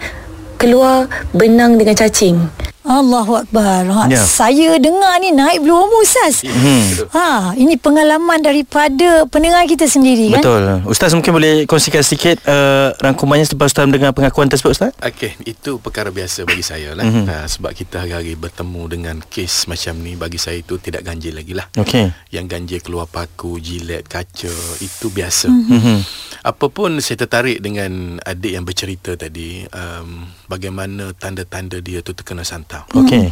keluar 0.56 1.10
benang 1.36 1.76
dengan 1.76 1.92
cacing 1.92 2.38
Allahu 2.82 3.46
Akbar. 3.46 3.86
Ha, 3.86 4.00
Ya. 4.10 4.18
Saya 4.18 4.76
dengar 4.82 5.22
ni 5.22 5.30
naik 5.30 5.62
bulu 5.62 5.86
roma 5.86 6.02
Ustaz. 6.02 6.42
Hmm. 6.42 7.06
Ha, 7.14 7.54
ini 7.54 7.78
pengalaman 7.78 8.42
daripada 8.42 9.24
pendengar 9.30 9.62
kita 9.70 9.86
sendiri 9.86 10.34
kan? 10.34 10.42
Betul. 10.42 10.64
Ustaz 10.90 11.14
mungkin 11.14 11.32
boleh 11.32 11.52
kongsikan 11.70 12.02
sedikit 12.02 12.42
uh, 12.44 12.90
rangkumannya 12.98 13.46
selepas 13.46 13.70
Ustaz 13.70 13.86
mendengar 13.86 14.10
pengakuan 14.10 14.50
tersebut 14.50 14.74
Ustaz? 14.74 14.90
Okey, 14.98 15.38
itu 15.46 15.78
perkara 15.78 16.10
biasa 16.10 16.42
bagi 16.42 16.64
saya 16.66 16.92
lah. 16.98 17.06
Mhm. 17.06 17.14
Mm-hmm. 17.22 17.30
Uh, 17.30 17.46
sebab 17.46 17.70
kita 17.72 18.02
hari-hari 18.02 18.34
bertemu 18.34 18.82
dengan 18.90 19.16
kes 19.22 19.70
macam 19.70 19.94
ni 20.02 20.18
bagi 20.18 20.42
saya 20.42 20.58
itu 20.58 20.74
tidak 20.82 21.06
ganjil 21.06 21.38
lagi 21.38 21.54
lah. 21.54 21.70
Okey. 21.78 22.10
Yang 22.34 22.46
ganjil 22.50 22.80
keluar 22.82 23.06
paku, 23.06 23.62
jilat, 23.62 24.04
kaca 24.10 24.52
itu 24.82 25.06
biasa. 25.08 25.46
Mhm. 25.46 25.70
Mm-hmm. 25.70 25.98
Apapun 26.42 26.98
saya 26.98 27.22
tertarik 27.22 27.62
dengan 27.62 28.18
adik 28.18 28.58
yang 28.58 28.66
bercerita 28.66 29.14
tadi 29.14 29.62
um, 29.70 30.26
bagaimana 30.50 31.14
tanda-tanda 31.14 31.78
dia 31.78 32.02
tu 32.02 32.18
terkena 32.18 32.42
santau. 32.72 33.04
Okey. 33.04 33.24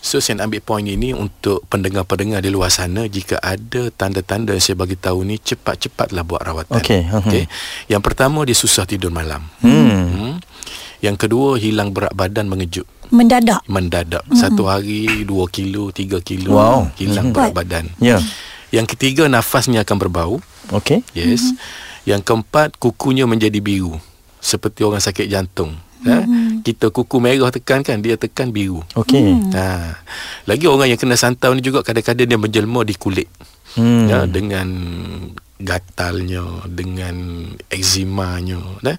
So 0.00 0.16
saya 0.16 0.40
nak 0.40 0.48
ambil 0.48 0.62
poin 0.64 0.80
ini 0.82 1.12
untuk 1.12 1.60
pendengar-pendengar 1.68 2.40
di 2.40 2.48
luar 2.48 2.72
sana 2.72 3.04
jika 3.04 3.36
ada 3.36 3.92
tanda-tanda 3.92 4.56
yang 4.56 4.64
saya 4.64 4.72
bagi 4.72 4.96
tahu 4.96 5.28
ni 5.28 5.36
cepat-cepatlah 5.36 6.24
buat 6.24 6.40
rawatan. 6.40 6.80
Okey, 6.80 7.04
mhm. 7.04 7.16
Okey. 7.20 7.44
Yang 7.92 8.02
pertama 8.02 8.40
dia 8.48 8.56
susah 8.56 8.88
tidur 8.88 9.12
malam. 9.12 9.44
Hmm. 9.60 10.08
Hmm. 10.08 10.34
Yang 11.00 11.28
kedua 11.28 11.56
hilang 11.56 11.92
berat 11.92 12.12
badan 12.12 12.48
mengejut 12.48 12.84
Mendadak. 13.08 13.64
mendadak 13.66 14.20
mm-hmm. 14.22 14.36
satu 14.38 14.68
hari 14.68 15.24
2 15.24 15.32
kilo 15.50 15.88
3 15.90 16.20
kilo 16.20 16.52
Wow. 16.54 16.92
hilang 16.94 17.32
Mhm. 17.32 17.34
berat 17.34 17.52
badan 17.56 17.84
Ya. 17.98 18.20
yang 18.70 18.84
ketiga 18.84 19.24
nafasnya 19.26 19.80
akan 19.82 19.96
berbau 19.96 20.34
Okey. 20.70 21.00
yes 21.16 21.40
mm-hmm. 21.42 22.04
yang 22.04 22.20
keempat 22.20 22.76
kukunya 22.76 23.24
menjadi 23.24 23.58
biru 23.58 23.96
seperti 24.38 24.84
orang 24.84 25.00
sakit 25.00 25.26
jantung 25.26 25.72
mm-hmm. 26.60 26.66
kita 26.66 26.86
kuku 26.88 27.16
merah 27.16 27.48
tekan 27.48 27.80
kan 27.80 27.96
dia 27.96 28.14
tekan 28.14 28.48
biru 28.48 28.84
Okey. 28.94 29.50
ha. 29.50 29.96
lagi 30.44 30.64
orang 30.64 30.86
yang 30.86 30.96
kena 30.96 31.16
santau 31.16 31.50
ni 31.50 31.60
juga 31.60 31.80
kadang-kadang 31.80 32.26
dia 32.26 32.36
menjelma 32.36 32.80
di 32.82 32.94
kulit 32.94 33.26
Hmm. 33.70 34.04
ya, 34.04 34.26
dengan 34.26 34.66
gatalnya 35.56 36.42
dengan 36.66 37.14
ekzimanya 37.70 38.58
dan 38.80 38.98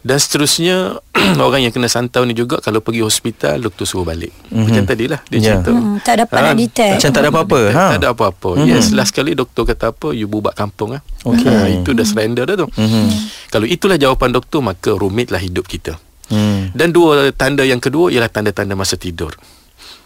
dan 0.00 0.16
seterusnya 0.16 0.96
orang 1.38 1.60
yang 1.60 1.70
kena 1.70 1.84
santau 1.84 2.24
ni 2.24 2.32
juga 2.32 2.56
kalau 2.58 2.80
pergi 2.80 3.04
hospital 3.04 3.60
doktor 3.60 3.84
suruh 3.84 4.00
balik 4.02 4.32
mm-hmm. 4.32 4.64
macam 4.64 4.82
tadilah 4.86 5.20
dia 5.26 5.36
Ya. 5.36 5.44
cerita 5.52 5.70
Hmm, 5.70 6.00
tak 6.00 6.14
dapat 6.18 6.32
Ah, 6.34 6.42
nak 6.42 6.56
detect. 6.56 6.94
Macam 6.96 7.10
tak 7.10 7.20
ada 7.20 7.28
apa-apa. 7.28 7.60
Ha. 7.68 7.84
tak 7.86 7.98
ada 7.98 8.08
apa-apa 8.08 8.50
Mhm. 8.56 8.66
yes 8.66 8.86
last 8.90 9.12
kali 9.12 9.32
doktor 9.34 9.62
kata 9.64 9.92
apa 9.92 10.08
you 10.10 10.24
bubat 10.24 10.54
kampung 10.54 10.96
ah 10.96 11.02
Okey. 11.20 11.44
Ha, 11.44 11.68
itu 11.70 11.92
dah 11.92 12.06
surrender 12.06 12.48
dah 12.48 12.56
tu 12.56 12.68
Mhm. 12.72 13.06
kalau 13.52 13.68
itulah 13.68 14.00
jawapan 14.00 14.32
doktor 14.32 14.60
maka 14.60 14.90
rumitlah 14.92 15.36
hidup 15.38 15.68
kita 15.68 16.00
Hmm. 16.30 16.70
dan 16.70 16.94
dua 16.94 17.34
tanda 17.34 17.66
yang 17.66 17.82
kedua 17.82 18.14
ialah 18.14 18.30
tanda-tanda 18.30 18.78
masa 18.78 18.94
tidur. 18.94 19.34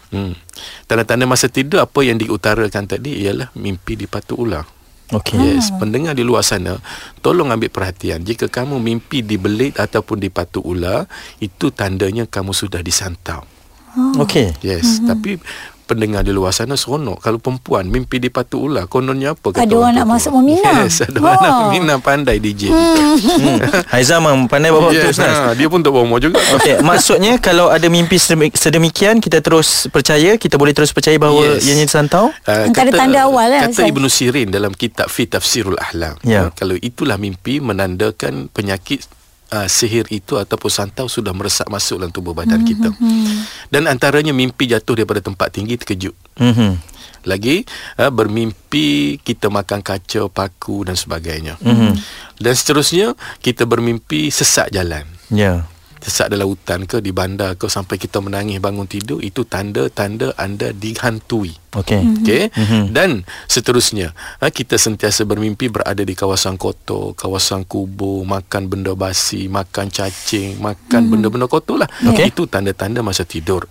Hmm. 0.09 0.33
Tanda-tanda 0.89 1.29
masa 1.29 1.49
tidur 1.49 1.85
apa 1.85 2.01
yang 2.01 2.17
diutarakan 2.17 2.89
tadi 2.89 3.21
ialah 3.21 3.53
mimpi 3.53 3.93
dipatu 3.93 4.37
ular. 4.37 4.65
Okey. 5.13 5.37
Yes, 5.37 5.69
pendengar 5.77 6.17
di 6.17 6.25
luar 6.25 6.41
sana, 6.41 6.81
tolong 7.21 7.53
ambil 7.53 7.69
perhatian. 7.69 8.25
Jika 8.25 8.49
kamu 8.49 8.81
mimpi 8.81 9.21
dibelit 9.21 9.77
ataupun 9.77 10.17
dipatu 10.17 10.65
ular, 10.65 11.05
itu 11.37 11.69
tandanya 11.69 12.25
kamu 12.25 12.57
sudah 12.57 12.81
disantau. 12.81 13.45
Okey. 14.17 14.57
Yes, 14.65 14.97
mm-hmm. 14.97 15.07
tapi 15.07 15.31
pendengar 15.85 16.21
di 16.21 16.33
luar 16.33 16.49
sana 16.49 16.73
seronok. 16.73 17.21
Kalau 17.21 17.37
perempuan 17.37 17.85
mimpi 17.85 18.17
dipatu 18.17 18.65
ular, 18.65 18.85
kononnya 18.85 19.31
apa? 19.31 19.53
Ada 19.53 19.71
orang 19.71 19.93
nak 19.95 20.07
masuk 20.09 20.33
meminang. 20.35 20.83
Yes, 20.83 21.05
ada 21.05 21.15
orang 21.15 21.39
nak 21.39 21.53
meminang 21.63 21.99
pandai 22.01 22.37
DJ. 22.37 22.67
kita. 22.67 22.75
Hmm. 22.75 23.57
Haizam 23.89 24.19
memang 24.19 24.49
pandai 24.49 24.69
bawa 24.69 24.89
Yes, 24.89 25.15
Ustaz. 25.15 25.29
ha, 25.31 25.53
dia 25.53 25.69
pun 25.69 25.79
tak 25.79 25.93
bawa 25.93 26.17
juga. 26.17 26.41
Okey, 26.57 26.81
maksudnya 26.81 27.37
kalau 27.37 27.69
ada 27.69 27.85
mimpi 27.85 28.17
sedemi- 28.17 28.51
sedemikian 28.51 29.21
kita 29.21 29.39
terus 29.39 29.85
percaya, 29.87 30.35
kita 30.35 30.57
boleh 30.57 30.73
terus 30.73 30.89
percaya 30.89 31.15
bahawa 31.15 31.55
Yes. 31.55 31.69
ianya 31.69 31.85
disantau? 31.85 32.33
Uh, 32.43 32.67
Antara 32.67 32.89
tanda 32.89 33.23
awal 33.23 33.47
lah, 33.47 33.69
Kata. 33.69 33.85
Ibnu 33.85 34.09
Sirin 34.09 34.49
dalam 34.49 34.73
kitab 34.73 35.07
Fi 35.07 35.29
Tafsirul 35.29 35.77
Ahlam. 35.77 36.17
Ya. 36.25 36.47
Uh, 36.47 36.49
kalau 36.51 36.75
itulah 36.75 37.15
mimpi 37.15 37.61
menandakan 37.61 38.49
penyakit 38.49 39.05
uh, 39.51 39.67
sihir 39.69 40.09
itu 40.09 40.39
ataupun 40.39 40.71
santau 40.71 41.05
sudah 41.05 41.35
meresap 41.35 41.67
masuk 41.69 42.01
dalam 42.01 42.13
tubuh 42.13 42.33
badan 42.33 42.63
kita. 42.65 42.89
Dan 43.69 43.85
antaranya 43.85 44.31
mimpi 44.31 44.69
jatuh 44.69 44.97
daripada 44.97 45.21
tempat 45.21 45.53
tinggi 45.53 45.75
terkejut. 45.77 46.15
Mhm. 46.39 46.71
Lagi 47.25 47.65
uh, 47.97 48.13
bermimpi 48.13 49.17
kita 49.17 49.49
makan 49.49 49.81
kaca, 49.81 50.29
paku 50.29 50.85
dan 50.85 50.93
sebagainya. 50.93 51.57
Dan 52.37 52.53
seterusnya 52.53 53.17
kita 53.41 53.65
bermimpi 53.65 54.29
sesak 54.29 54.69
jalan. 54.69 55.05
Ya. 55.33 55.65
Sesak 56.05 56.29
dalam 56.29 56.45
hutan 56.45 56.85
ke 56.85 57.01
di 57.01 57.09
bandar 57.09 57.57
ke 57.57 57.65
sampai 57.65 57.97
kita 57.97 58.21
menangis 58.21 58.61
bangun 58.61 58.85
tidur 58.85 59.25
itu 59.25 59.41
tanda-tanda 59.41 60.37
anda 60.37 60.69
dihantui. 60.69 61.64
Okey. 61.75 62.01
Okey. 62.23 62.43
Dan 62.89 63.27
seterusnya, 63.45 64.15
ha, 64.39 64.47
kita 64.47 64.79
sentiasa 64.79 65.27
bermimpi 65.27 65.67
berada 65.67 66.01
di 66.01 66.15
kawasan 66.15 66.55
kotor, 66.55 67.11
kawasan 67.13 67.67
kubur, 67.67 68.23
makan 68.23 68.71
benda 68.71 68.95
basi, 68.95 69.51
makan 69.51 69.91
cacing, 69.91 70.57
makan 70.63 71.11
benda-benda 71.11 71.45
kotor 71.45 71.83
lah. 71.83 71.89
Okey. 72.07 72.31
Itu 72.31 72.47
tanda-tanda 72.47 73.03
masa 73.03 73.27
tidur. 73.27 73.67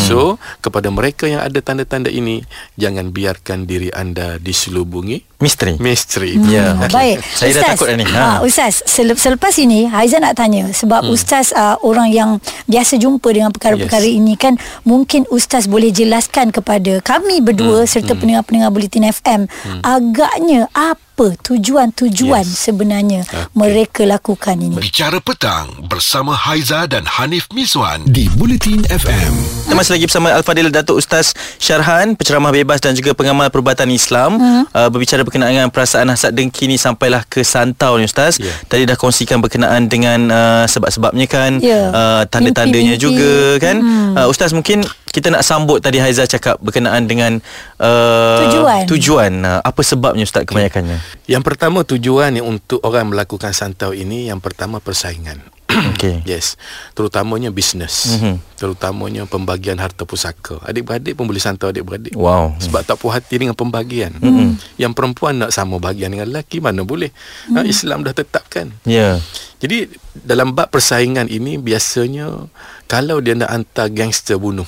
So, 0.00 0.38
kepada 0.64 0.88
mereka 0.88 1.26
yang 1.26 1.42
ada 1.42 1.58
tanda-tanda 1.60 2.08
ini, 2.08 2.42
jangan 2.78 3.10
biarkan 3.10 3.66
diri 3.66 3.90
anda 3.90 4.38
diselubungi 4.38 5.30
Misteri. 5.40 5.80
misteri. 5.80 6.36
Ya. 6.52 6.76
Hmm, 6.76 6.84
okey. 6.84 6.92
Baik. 6.92 7.18
Saya 7.32 7.50
dah 7.56 7.62
takut 7.72 7.88
dah 7.88 7.96
ni. 7.96 8.04
Ha. 8.04 8.20
Ha. 8.20 8.36
Ustaz, 8.44 8.84
selep, 8.84 9.16
selepas 9.16 9.56
ini 9.56 9.88
Haiza 9.88 10.20
nak 10.20 10.36
tanya 10.36 10.68
sebab 10.68 11.00
hmm. 11.08 11.16
Ustaz 11.16 11.56
uh, 11.56 11.80
orang 11.80 12.12
yang 12.12 12.30
biasa 12.68 13.00
jumpa 13.00 13.24
dengan 13.32 13.48
perkara-perkara 13.50 14.04
Yes. 14.04 14.20
ini 14.20 14.34
kan 14.36 14.54
mungkin 14.84 15.24
Ustaz 15.32 15.64
boleh 15.64 15.88
jelaskan 15.88 16.52
kepada 16.52 17.00
kami 17.00 17.39
berdua 17.40 17.82
Hmm. 17.82 17.88
serta 17.88 18.12
pendengar-pendengar 18.12 18.70
Bulletin 18.70 19.04
FM 19.06 19.40
agaknya 19.82 20.68
apa 20.70 21.08
tujuan-tujuan 21.42 22.42
Yes. 22.42 22.64
sebenarnya 22.64 23.20
Okey. 23.22 23.44
mereka 23.52 24.02
lakukan 24.04 24.56
ini. 24.56 24.72
Bicara 24.74 25.20
petang 25.20 25.68
bersama 25.84 26.32
Haiza 26.32 26.84
dan 26.86 27.04
Hanif 27.06 27.44
Miswan 27.50 28.00
di 28.04 28.24
Bulletin 28.30 28.80
FM. 28.86 29.32
Kita 29.62 29.74
masih 29.74 29.92
lagi 29.94 30.04
bersama 30.06 30.32
Al-Fadil 30.32 30.68
Datuk 30.68 30.96
Ustaz 30.96 31.30
Syarhan, 31.56 32.16
penceramah 32.16 32.48
bebas 32.50 32.80
dan 32.80 32.92
juga 32.92 33.12
pengamal 33.12 33.48
perubatan 33.48 33.86
Islam. 33.88 34.34
Hmm. 34.34 34.64
Uh, 34.66 34.88
berbicara 34.88 35.20
berkenaan 35.20 35.52
dengan 35.52 35.68
perasaan 35.68 36.08
hasad 36.08 36.32
dengki 36.32 36.64
ni 36.64 36.74
sampailah 36.74 37.22
ke 37.24 37.40
santau 37.42 37.94
ni 37.94 38.04
Ustaz. 38.04 38.36
Ya. 38.36 38.48
Tadi 38.64 38.84
dah 38.84 38.96
kongsikan 38.96 39.38
berkenaan 39.38 39.86
dengan 39.86 40.24
uh, 40.26 40.64
sebab-sebabnya 40.64 41.26
kan, 41.26 41.60
Ya. 41.60 41.80
uh, 41.86 42.22
tanda-tandanya 42.24 42.96
Mimpi-mimpi. 42.96 43.04
juga 43.20 43.32
kan. 43.60 43.76
Hmm. 43.78 44.12
Uh, 44.16 44.26
Ustaz 44.26 44.50
mungkin 44.50 44.82
kita 45.10 45.28
nak 45.34 45.42
sambut 45.42 45.82
tadi 45.82 45.98
Haiza 45.98 46.22
cakap 46.24 46.62
berkenaan 46.62 47.10
dengan 47.10 47.42
uh, 47.82 48.46
Tujuan. 48.46 48.82
Tujuan. 48.86 49.32
Apa 49.42 49.82
sebabnya 49.82 50.22
Ustaz 50.22 50.46
kebanyakannya? 50.46 51.02
Yang 51.26 51.42
pertama 51.42 51.82
tujuan 51.82 52.38
yang 52.38 52.46
untuk 52.46 52.78
orang 52.86 53.10
melakukan 53.10 53.50
santau 53.50 53.90
ini 53.90 54.30
yang 54.30 54.38
pertama 54.38 54.78
persaingan. 54.78 55.42
Okey. 55.70 56.22
Yes, 56.30 56.58
terutamanya 56.98 57.54
bisnes, 57.54 58.18
Mhm. 58.18 58.42
terutamanya 58.58 59.22
pembagian 59.26 59.78
harta 59.78 60.02
pusaka. 60.02 60.58
Adik-beradik 60.66 61.14
pun 61.14 61.26
boleh 61.30 61.42
santau 61.42 61.70
adik-beradik. 61.70 62.14
Wow. 62.14 62.58
Sebab 62.58 62.82
tak 62.82 62.98
puas 62.98 63.18
hati 63.18 63.38
dengan 63.38 63.54
pembagian. 63.54 64.14
Mm-hmm. 64.18 64.78
Yang 64.78 64.92
perempuan 64.98 65.38
nak 65.38 65.50
sama 65.54 65.78
bahagian 65.78 66.10
dengan 66.10 66.26
lelaki 66.30 66.58
mana 66.58 66.82
boleh. 66.82 67.14
Mm. 67.50 67.54
Ha, 67.54 67.58
Islam 67.66 68.02
dah 68.02 68.14
tetapkan. 68.14 68.74
Ya. 68.82 69.18
Jadi 69.62 69.90
dalam 70.14 70.54
bab 70.54 70.74
persaingan 70.74 71.30
ini 71.30 71.60
biasanya 71.60 72.50
kalau 72.90 73.22
dia 73.22 73.38
nak 73.38 73.50
hantar 73.54 73.92
gangster 73.92 74.40
bunuh 74.40 74.66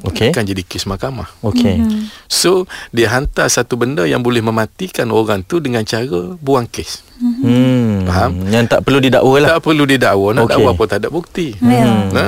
Okey. 0.00 0.30
akan 0.30 0.44
jadi 0.44 0.62
kes 0.62 0.84
mahkamah. 0.84 1.26
Okey. 1.40 1.82
So 2.26 2.64
dia 2.90 3.08
hantar 3.08 3.46
satu 3.46 3.74
benda 3.74 4.02
yang 4.02 4.20
boleh 4.20 4.38
mematikan 4.38 5.08
orang 5.08 5.42
tu 5.42 5.58
dengan 5.58 5.82
cara 5.82 6.06
buang 6.36 6.64
kes. 6.64 7.02
Hmm. 7.18 8.06
Faham? 8.06 8.46
Yang 8.46 8.64
tak 8.68 8.80
perlu 8.82 8.98
didakwa 8.98 9.36
lah. 9.38 9.50
Tak 9.52 9.62
perlu 9.64 9.84
didakwa 9.84 10.28
Nak 10.32 10.44
Okey. 10.44 10.54
dakwa 10.54 10.70
pun 10.72 10.86
tak 10.86 10.98
ada 10.98 11.08
bukti 11.08 11.50
Ya. 11.58 11.82
ha? 12.08 12.26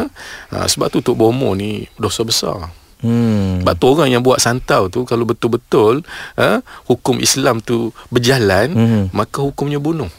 Ha, 0.51 0.67
Sebab 0.67 0.91
tu 0.91 0.99
Tok 0.99 1.15
Bomo 1.15 1.55
ni 1.55 1.87
Dosa 1.95 2.27
besar 2.27 2.75
Hmm. 2.99 3.63
Sebab 3.63 3.75
tu 3.77 3.87
orang 3.89 4.11
yang 4.11 4.21
buat 4.21 4.37
santau 4.37 4.91
tu 4.91 5.07
Kalau 5.07 5.23
betul-betul 5.23 6.03
ha, 6.35 6.59
Hukum 6.85 7.17
Islam 7.17 7.59
tu 7.59 7.95
berjalan 8.11 8.67
Mhm. 8.69 9.03
Maka 9.11 9.41
hukumnya 9.41 9.79
bunuh 9.79 10.11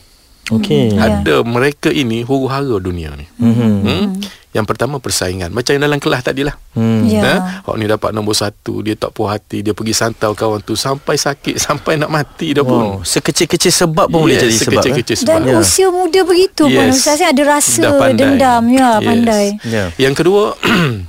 Okey. 0.52 0.92
Ya. 0.92 1.08
Ada 1.18 1.42
mereka 1.42 1.88
ini 1.88 2.22
Huru-hara 2.22 2.76
dunia 2.78 3.12
ni 3.14 3.24
Mhm. 3.38 3.72
hmm? 3.82 4.06
Yang 4.52 4.66
pertama 4.68 5.00
persaingan 5.00 5.48
Macam 5.50 5.72
yang 5.72 5.80
dalam 5.82 5.96
kelas 5.98 6.22
tadilah 6.22 6.52
Hmm. 6.72 7.04
Ya. 7.04 7.24
Ha? 7.24 7.36
Hak 7.64 7.76
ni 7.76 7.86
dapat 7.86 8.12
nombor 8.12 8.32
satu 8.34 8.80
Dia 8.80 8.94
tak 8.94 9.12
puas 9.12 9.32
hati 9.32 9.60
Dia 9.60 9.72
pergi 9.72 9.92
santau 9.92 10.32
kawan 10.32 10.60
tu 10.60 10.76
Sampai 10.76 11.16
sakit 11.16 11.56
Sampai 11.66 11.96
nak 11.96 12.08
mati 12.08 12.52
dah 12.52 12.62
pun 12.62 13.00
Wow. 13.00 13.02
Sekecil-kecil 13.02 13.72
sebab 13.72 14.06
pun 14.06 14.24
boleh 14.24 14.36
jadi 14.38 14.52
sebab. 14.52 14.60
kan? 14.74 14.76
sekecil-kecil 14.82 15.16
sebab 15.18 15.30
Dan 15.30 15.42
Ya. 15.46 15.56
usia 15.58 15.88
muda 15.88 16.20
begitu 16.22 16.64
pun 16.66 16.84
Yes. 16.84 16.96
Ustaz 16.98 17.20
ada 17.22 17.42
rasa 17.42 17.84
dendam 18.10 18.64
ya 18.68 18.90
Yes. 18.94 19.06
pandai. 19.06 19.46
Ya. 19.64 19.86
Yang 19.98 20.14
kedua 20.18 20.44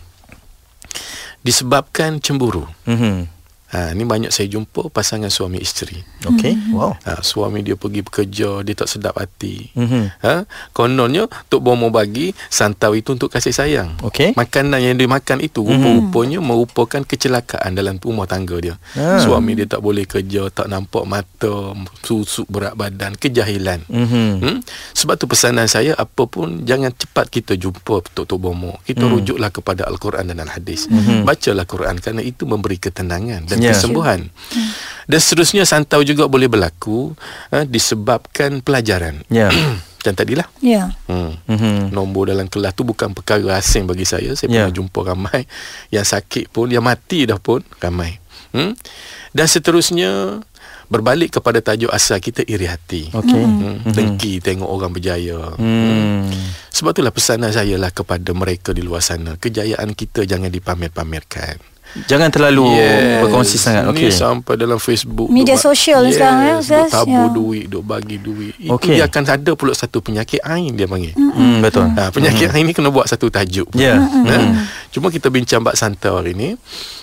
disebabkan 1.42 2.18
cemburu. 2.18 2.66
Mhm. 2.84 3.26
Ha, 3.72 3.96
ni 3.96 4.04
banyak 4.04 4.28
saya 4.28 4.52
jumpa 4.52 4.92
pasangan 4.92 5.32
suami 5.32 5.56
isteri. 5.56 5.96
Okey. 6.28 6.76
Wow. 6.76 6.92
Ha, 7.08 7.24
suami 7.24 7.64
dia 7.64 7.72
pergi 7.72 8.04
bekerja, 8.04 8.60
dia 8.60 8.74
tak 8.76 8.84
sedap 8.84 9.16
hati. 9.16 9.72
Mhm. 9.72 10.20
Ha, 10.20 10.44
kononnya 10.76 11.24
Tok 11.48 11.64
Bomo 11.64 11.88
bagi 11.88 12.36
santau 12.46 12.92
itu 12.92 13.16
untuk 13.16 13.32
kasih 13.32 13.56
sayang. 13.56 13.96
Okey. 14.04 14.36
Makanan 14.36 14.76
yang 14.76 15.00
dia 15.00 15.08
makan 15.08 15.40
itu 15.40 15.64
rupa-rupanya 15.64 16.44
merupakan 16.44 17.00
kecelakaan 17.00 17.72
dalam 17.72 17.96
rumah 17.96 18.28
tangga 18.28 18.60
dia. 18.60 18.76
Ah. 18.92 19.16
Suami 19.24 19.56
dia 19.56 19.64
tak 19.64 19.80
boleh 19.80 20.04
kerja, 20.04 20.52
tak 20.52 20.68
nampak 20.68 21.08
mata, 21.08 21.72
susuk 22.04 22.44
berat 22.52 22.76
badan, 22.76 23.16
kejahilan. 23.16 23.88
Mhm. 23.88 24.28
Hmm? 24.36 24.58
Sebab 24.92 25.16
tu 25.16 25.24
pesanan 25.24 25.64
saya 25.64 25.96
apa 25.96 26.28
pun 26.28 26.68
jangan 26.68 26.92
cepat 26.92 27.32
kita 27.32 27.56
jumpa 27.56 28.04
Tok 28.12 28.28
Tok 28.28 28.36
Bomo. 28.36 28.84
Kita 28.84 29.08
Hmm. 29.08 29.16
rujuklah 29.16 29.48
kepada 29.48 29.88
Al-Quran 29.88 30.28
dan 30.28 30.44
Al-Hadis. 30.44 30.92
Bacalah 31.24 31.64
Quran 31.64 31.96
kerana 31.96 32.20
itu 32.20 32.44
memberi 32.44 32.76
ketenangan 32.76 33.48
dan 33.48 33.61
Ya. 33.62 33.72
kesembuhan. 33.72 34.26
Dan 35.02 35.18
seterusnya 35.18 35.62
santau 35.62 36.02
juga 36.02 36.26
boleh 36.26 36.46
berlaku 36.46 37.14
ha, 37.50 37.62
disebabkan 37.62 38.58
pelajaran. 38.58 39.22
Ya. 39.30 39.50
Macam 40.02 40.14
tadilah. 40.18 40.48
Ya. 40.58 40.90
Hmm. 41.06 41.38
Mhm. 41.46 41.94
Nombor 41.94 42.34
dalam 42.34 42.50
kelas 42.50 42.74
tu 42.74 42.82
bukan 42.82 43.14
perkara 43.14 43.54
asing 43.54 43.86
bagi 43.86 44.02
saya. 44.02 44.34
Saya 44.34 44.50
Ya. 44.50 44.66
pernah 44.66 44.74
jumpa 44.74 44.98
ramai 45.06 45.46
yang 45.90 46.02
sakit 46.02 46.50
pun, 46.50 46.66
yang 46.66 46.82
mati 46.82 47.22
dah 47.22 47.38
pun 47.38 47.62
ramai. 47.78 48.18
Hmm? 48.50 48.74
Dan 49.30 49.46
seterusnya 49.46 50.42
berbalik 50.90 51.40
kepada 51.40 51.62
tajuk 51.62 51.88
asal 51.88 52.20
kita 52.20 52.44
iri 52.44 52.68
hati. 52.68 53.08
Okey. 53.08 53.42
Hmm, 53.42 53.80
dengki 53.88 54.44
tengok 54.44 54.68
orang 54.68 54.92
berjaya. 54.92 55.54
Hmm. 55.56 56.28
Sebab 56.68 56.92
itulah 56.92 57.14
pesanan 57.14 57.48
saya 57.48 57.78
lah 57.78 57.88
kepada 57.88 58.28
mereka 58.34 58.74
di 58.74 58.84
luar 58.84 59.00
sana. 59.00 59.38
Kejayaan 59.38 59.94
kita 59.94 60.26
jangan 60.26 60.50
dipamer-pamerkan. 60.50 61.71
Jangan 61.92 62.32
terlalu 62.32 62.64
berkongsi 63.20 63.60
sangat. 63.60 63.84
Ni 63.92 64.08
Okey. 64.08 64.12
sampai 64.12 64.56
dalam 64.56 64.80
Facebook. 64.80 65.28
Media 65.28 65.60
duk 65.60 65.68
sosial 65.68 66.08
yes, 66.08 66.16
sekarang, 66.16 66.38
ya, 66.40 66.52
Duk 66.56 66.62
Ustaz? 66.64 66.88
tabur 66.88 67.12
Ya. 67.12 67.24
duit, 67.28 67.64
duk 67.68 67.84
bagi 67.84 68.16
duit. 68.16 68.54
Itu 68.56 68.72
Okey. 68.72 68.96
dia 68.96 69.04
akan 69.04 69.22
ada 69.28 69.52
pula 69.52 69.72
satu 69.76 70.00
penyakit 70.00 70.40
ain 70.40 70.72
dia 70.72 70.88
panggil. 70.88 71.12
Hmm, 71.12 71.60
betul. 71.60 71.92
Ha, 71.92 72.08
penyakit 72.08 72.48
ain 72.48 72.64
ni 72.64 72.72
kena 72.72 72.88
buat 72.88 73.04
satu 73.04 73.28
tajuk. 73.28 73.76
Ya. 73.76 74.00
Ha? 74.00 74.36
Cuma 74.88 75.12
kita 75.12 75.28
bincang 75.28 75.60
bab 75.60 75.76
santau 75.76 76.16
hari 76.16 76.32
ni 76.32 76.56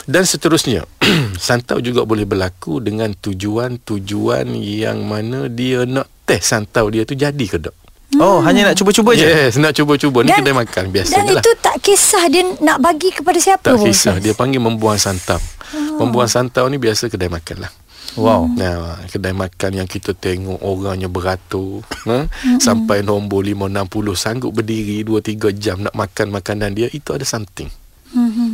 dan 0.09 0.25
seterusnya. 0.25 0.89
santau 1.37 1.77
juga 1.81 2.05
boleh 2.05 2.25
berlaku 2.25 2.81
dengan 2.81 3.13
tujuan-tujuan 3.13 4.49
yang 4.57 5.05
mana 5.05 5.45
dia 5.49 5.85
nak 5.85 6.09
test 6.25 6.49
santau 6.53 6.89
dia 6.89 7.05
tu 7.05 7.13
jadi 7.13 7.45
ke 7.45 7.57
tak. 7.61 7.73
Oh, 8.17 8.41
hanya 8.41 8.65
nak 8.65 8.75
cuba-cuba 8.75 9.13
je. 9.13 9.21
Yes, 9.21 9.61
nak 9.61 9.77
cuba-cuba 9.77 10.25
ni 10.25 10.33
Dan- 10.33 10.41
kedai 10.41 10.55
makan 10.57 10.83
biasa 10.89 11.13
Dan 11.13 11.29
lah. 11.29 11.41
itu 11.41 11.51
tak 11.61 11.77
kisah 11.77 12.25
dia 12.25 12.41
nak 12.57 12.81
bagi 12.81 13.13
kepada 13.13 13.37
siapa 13.37 13.61
tak 13.61 13.77
pun. 13.77 13.85
kisah 13.85 14.17
dia 14.17 14.33
panggil 14.33 14.57
membuang 14.57 14.97
santau. 14.97 15.37
Oh. 15.69 16.01
Membuang 16.01 16.25
santau 16.25 16.65
ni 16.65 16.81
biasa 16.81 17.05
kedai 17.05 17.29
makan 17.29 17.69
lah. 17.69 17.71
Wow. 18.17 18.49
Nah, 18.49 18.97
kedai 19.05 19.31
makan 19.31 19.71
yang 19.77 19.85
kita 19.85 20.17
tengok 20.17 20.57
orangnya 20.59 21.05
beratur 21.05 21.85
ha? 22.09 22.25
sampai 22.57 23.05
nombor 23.05 23.45
5 23.45 23.69
60 23.69 23.85
sanggup 24.17 24.51
berdiri 24.51 25.05
2 25.05 25.21
3 25.21 25.53
jam 25.53 25.77
nak 25.85 25.93
makan 25.93 26.33
makanan 26.33 26.73
dia 26.73 26.89
itu 26.89 27.13
ada 27.13 27.21
something. 27.21 27.69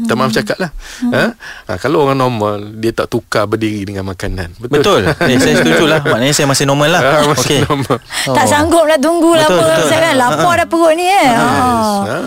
Tak 0.05 0.15
maaf 0.15 0.31
cakap 0.31 0.57
lah 0.61 0.71
ha? 1.11 1.33
ha? 1.69 1.73
Kalau 1.81 2.05
orang 2.05 2.17
normal 2.17 2.61
Dia 2.77 2.93
tak 2.93 3.09
tukar 3.09 3.49
berdiri 3.49 3.85
dengan 3.85 4.05
makanan 4.07 4.57
Betul. 4.57 5.05
Eh, 5.25 5.37
saya 5.41 5.57
setuju 5.59 5.89
lah. 5.89 5.99
Maknanya 6.05 6.33
saya 6.37 6.47
masih 6.47 6.65
normal 6.69 6.89
lah. 6.93 7.01
ha, 7.01 7.13
Masih 7.27 7.59
Okey. 7.59 7.59
normal 7.65 7.97
Tak 8.29 8.45
sanggup 8.45 8.83
nak 8.85 8.99
tunggu 9.01 9.33
lah 9.33 9.47
Betul, 9.49 9.59
apa 9.59 9.65
betul. 9.65 9.83
Ustaz 9.85 9.99
kan 9.99 10.13
lapar 10.15 10.53
dah 10.61 10.67
perut 10.69 10.93
ni 10.93 11.05
eh. 11.05 11.27
yes. 11.27 11.37
Ah. 11.37 12.01
ha? 12.05 12.17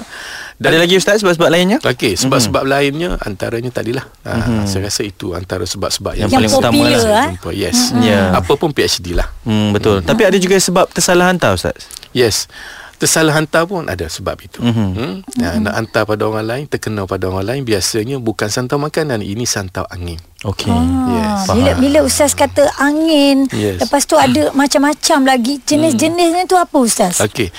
Ada 0.58 0.74
lagi 0.74 0.98
Ustaz 0.98 1.22
sebab-sebab 1.22 1.54
lainnya? 1.54 1.78
Okey, 1.78 2.18
sebab-sebab 2.18 2.66
mm-hmm. 2.66 2.74
lainnya 2.74 3.10
antaranya 3.22 3.70
tadilah. 3.70 4.02
Ha, 4.26 4.30
mm-hmm. 4.34 4.66
saya 4.66 4.90
rasa 4.90 5.06
itu 5.06 5.30
antara 5.30 5.62
sebab-sebab 5.62 6.18
yang, 6.18 6.26
Yang 6.26 6.34
paling 6.34 6.52
utama 6.58 6.82
lah 6.82 6.98
saya 6.98 7.14
eh? 7.14 7.28
jumpa. 7.30 7.50
Yes. 7.54 7.78
Ya. 8.02 8.34
Apa 8.34 8.58
pun 8.58 8.74
PhD 8.74 9.14
lah. 9.14 9.30
Hmm, 9.46 9.70
betul. 9.70 10.02
Tapi 10.02 10.26
ada 10.26 10.34
juga 10.34 10.58
sebab 10.58 10.90
tersalah 10.90 11.30
hantar 11.30 11.54
Ustaz. 11.54 11.78
Yes. 12.10 12.50
Tersalah 12.98 13.38
hantar 13.38 13.62
pun 13.70 13.86
ada 13.86 14.10
sebab 14.10 14.34
itu. 14.42 14.58
Mhm. 14.58 14.74
Mm-hmm. 14.74 14.90
Hmm? 14.98 15.14
Ya, 15.38 15.54
nak 15.62 15.74
hantar 15.78 16.02
pada 16.02 16.26
orang 16.26 16.46
lain, 16.50 16.64
terkena 16.66 17.06
pada 17.06 17.30
orang 17.30 17.46
lain 17.46 17.62
biasanya 17.62 18.18
bukan 18.18 18.50
santau 18.50 18.74
makanan, 18.82 19.22
ini 19.22 19.46
santau 19.46 19.86
angin. 19.86 20.18
Okey. 20.42 20.70
Yes. 20.70 21.46
Ah, 21.46 21.54
bila 21.54 21.72
bila 21.78 21.98
ustaz 22.02 22.34
kata 22.34 22.66
angin, 22.82 23.46
Yes. 23.54 23.82
lepas 23.86 24.02
tu 24.02 24.18
ada 24.18 24.50
macam-macam 24.60 25.18
lagi 25.30 25.62
jenis-jenisnya 25.62 26.50
tu 26.50 26.58
apa 26.58 26.74
ustaz? 26.78 27.22
Okey. 27.22 27.54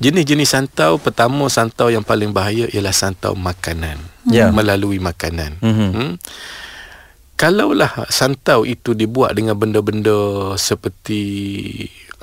Jenis-jenis 0.00 0.48
santau 0.48 0.96
pertama 0.96 1.44
santau 1.52 1.92
yang 1.92 2.04
paling 2.04 2.32
bahaya 2.32 2.64
ialah 2.72 2.96
santau 2.96 3.36
makanan. 3.36 4.00
Ya. 4.24 4.48
Melalui 4.48 5.00
makanan. 5.00 5.60
Mhm. 5.60 5.88
Hmm? 5.92 6.12
Kalaulah 7.38 8.08
santau 8.10 8.66
itu 8.66 8.98
dibuat 8.98 9.30
dengan 9.36 9.54
benda-benda 9.54 10.52
seperti 10.58 11.22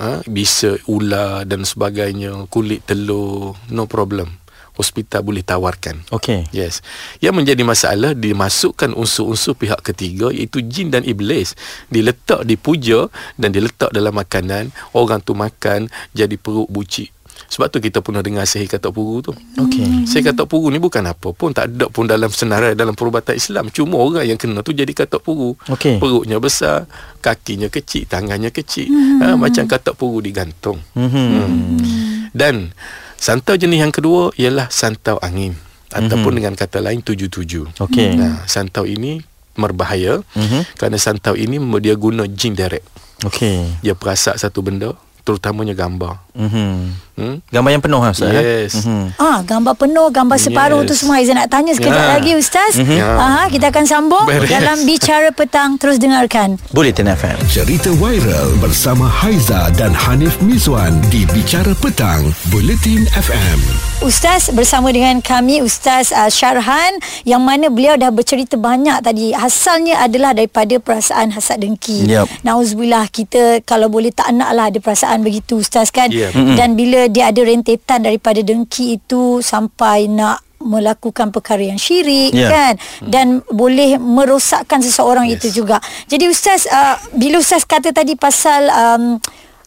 ha, 0.00 0.20
bisa 0.28 0.76
ular 0.88 1.44
dan 1.44 1.64
sebagainya, 1.66 2.48
kulit 2.48 2.84
telur, 2.84 3.56
no 3.72 3.84
problem. 3.84 4.30
hospital 4.76 5.24
boleh 5.24 5.40
tawarkan. 5.40 6.04
Okey. 6.12 6.46
Yes. 6.52 6.84
Yang 7.24 7.34
menjadi 7.42 7.62
masalah 7.64 8.12
dimasukkan 8.12 8.92
unsur-unsur 8.92 9.56
pihak 9.56 9.80
ketiga 9.80 10.28
iaitu 10.28 10.60
jin 10.60 10.92
dan 10.92 11.02
iblis. 11.02 11.56
Diletak 11.88 12.44
dipuja 12.44 13.08
dan 13.40 13.56
diletak 13.56 13.90
dalam 13.90 14.12
makanan, 14.12 14.70
orang 14.92 15.24
tu 15.24 15.32
makan 15.32 15.88
jadi 16.12 16.36
perut 16.36 16.68
bucik. 16.68 17.15
Sebab 17.46 17.70
tu 17.70 17.78
kita 17.78 18.02
pernah 18.02 18.24
dengar 18.24 18.42
sihir 18.48 18.66
katak 18.66 18.90
puru 18.90 19.22
tu. 19.22 19.32
Okey. 19.60 20.08
Sihir 20.08 20.32
katak 20.32 20.50
puru 20.50 20.72
ni 20.72 20.82
bukan 20.82 21.04
apa 21.06 21.30
pun 21.30 21.54
tak 21.54 21.70
ada 21.72 21.86
pun 21.86 22.08
dalam 22.08 22.28
senarai 22.28 22.74
dalam 22.74 22.96
perubatan 22.96 23.38
Islam. 23.38 23.70
Cuma 23.70 24.00
orang 24.02 24.26
yang 24.26 24.40
kena 24.40 24.64
tu 24.66 24.74
jadi 24.74 24.90
katak 24.90 25.22
puru. 25.22 25.54
Okey. 25.70 26.02
Perutnya 26.02 26.42
besar, 26.42 26.90
kakinya 27.22 27.70
kecil, 27.70 28.08
tangannya 28.08 28.50
kecil. 28.50 28.90
Ha, 29.22 29.38
macam 29.38 29.64
katak 29.68 29.94
puru 29.94 30.18
digantung. 30.18 30.82
Mhm. 30.98 32.32
Dan 32.34 32.74
santau 33.16 33.56
jenis 33.56 33.80
yang 33.80 33.92
kedua 33.94 34.34
ialah 34.36 34.68
santau 34.68 35.16
angin 35.24 35.56
ataupun 35.94 36.36
dengan 36.36 36.52
kata 36.52 36.82
lain 36.82 37.00
tuju-tuju. 37.00 37.78
Okey. 37.80 38.18
Nah, 38.18 38.44
santau 38.44 38.84
ini 38.84 39.22
berbahaya 39.56 40.20
Mhm. 40.36 40.76
kerana 40.76 41.00
santau 41.00 41.32
ini 41.32 41.56
dia 41.80 41.96
guna 41.96 42.28
jin 42.28 42.52
direct. 42.52 42.84
Okey. 43.24 43.80
Dia 43.80 43.96
perasak 43.96 44.36
satu 44.36 44.60
benda, 44.60 44.92
terutamanya 45.24 45.72
gambar. 45.72 46.25
Mhm. 46.36 46.68
Hmm? 47.16 47.40
Gambar 47.48 47.70
yang 47.70 47.80
penuh 47.80 47.96
lah 47.96 48.12
Ustaz 48.12 48.28
eh? 48.28 48.44
Yes. 48.68 48.76
Mhm. 48.78 49.16
Ah, 49.16 49.40
gambar 49.40 49.72
penuh, 49.74 50.12
gambar 50.12 50.36
separuh 50.36 50.84
Yes. 50.84 50.88
tu 50.92 50.94
semua 50.94 51.16
Aizan 51.16 51.32
nak 51.34 51.48
tanya 51.48 51.72
sekejap 51.72 51.96
Ya. 51.98 52.12
lagi 52.12 52.32
Ustaz. 52.36 52.76
Ya. 52.76 53.08
Aha, 53.08 53.42
kita 53.48 53.72
akan 53.72 53.84
sambung 53.84 54.24
Beres. 54.26 54.44
dalam 54.46 54.76
bicara 54.88 55.32
petang 55.32 55.80
terus 55.80 55.96
dengarkan. 55.96 56.60
Bulletin 56.70 57.08
FM. 57.08 57.40
Cerita 57.48 57.88
viral 57.90 58.52
bersama 58.58 59.08
Haiza 59.08 59.72
dan 59.72 59.96
Hanif 59.96 60.36
Miswan 60.38 61.00
di 61.08 61.24
Bicara 61.26 61.72
Petang, 61.74 62.20
Buletin 62.46 63.08
FM. 63.10 63.58
Ustaz 63.98 64.52
bersama 64.52 64.92
dengan 64.92 65.16
kami 65.18 65.64
Ustaz 65.64 66.12
uh, 66.12 66.28
Syarhan 66.28 67.00
yang 67.24 67.40
mana 67.40 67.72
beliau 67.72 67.96
dah 67.96 68.12
bercerita 68.12 68.60
banyak 68.60 69.00
tadi. 69.00 69.32
Asalnya 69.32 70.04
adalah 70.04 70.36
daripada 70.36 70.76
perasaan 70.76 71.32
hasad 71.32 71.64
dengki. 71.64 72.04
Yap. 72.04 72.28
Nauzubillah 72.44 73.08
kita 73.08 73.64
kalau 73.64 73.88
boleh 73.88 74.12
tak 74.12 74.36
naklah 74.36 74.68
ada 74.68 74.78
perasaan 74.78 75.24
begitu 75.24 75.56
Ustaz 75.56 75.88
kan. 75.88 76.12
Dan 76.32 76.74
bila 76.74 77.06
dia 77.06 77.28
ada 77.30 77.42
rentetan 77.42 78.02
daripada 78.02 78.40
dengki 78.40 78.96
itu 78.96 79.38
sampai 79.42 80.08
nak 80.08 80.42
melakukan 80.56 81.30
perkara 81.30 81.62
yang 81.62 81.78
syirik 81.78 82.32
Ya. 82.32 82.48
kan 82.48 82.74
dan 83.06 83.44
boleh 83.52 84.00
merosakkan 84.00 84.80
seseorang 84.80 85.28
Yes. 85.28 85.38
itu 85.38 85.62
juga. 85.62 85.78
Jadi 86.08 86.26
ustaz 86.26 86.64
uh, 86.66 86.96
bila 87.14 87.38
ustaz 87.38 87.62
kata 87.62 87.92
tadi 87.92 88.16
pasal 88.16 88.66
um, 88.66 89.20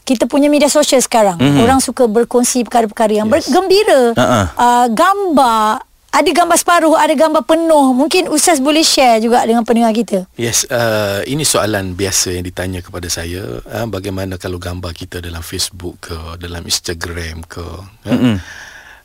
kita 0.04 0.26
punya 0.26 0.50
media 0.50 0.66
sosial 0.66 0.98
sekarang 1.00 1.38
mm-hmm. 1.38 1.62
orang 1.62 1.78
suka 1.78 2.10
berkongsi 2.10 2.66
perkara-perkara 2.66 3.22
yang 3.22 3.30
yes. 3.30 3.46
bergembira 3.46 4.02
Ha-ha. 4.18 4.42
uh, 4.58 4.88
gambar 4.90 5.86
ada 6.10 6.30
gambar 6.30 6.58
separuh 6.58 6.96
ada 6.98 7.14
gambar 7.14 7.46
penuh 7.46 7.94
mungkin 7.94 8.28
ustaz 8.34 8.58
boleh 8.58 8.82
share 8.82 9.22
juga 9.22 9.46
dengan 9.46 9.62
pendengar 9.62 9.94
kita 9.94 10.30
Yes, 10.40 10.64
uh, 10.72 11.22
ini 11.28 11.44
soalan 11.44 11.94
biasa 12.00 12.32
yang 12.32 12.48
ditanya 12.48 12.80
kepada 12.80 13.12
saya. 13.12 13.60
Uh, 13.68 13.88
bagaimana 13.92 14.40
kalau 14.40 14.56
gambar 14.56 14.96
kita 14.96 15.20
dalam 15.20 15.44
Facebook 15.44 16.10
ke, 16.10 16.16
dalam 16.40 16.64
Instagram 16.64 17.44
ke? 17.44 17.66
Uh, 18.08 18.40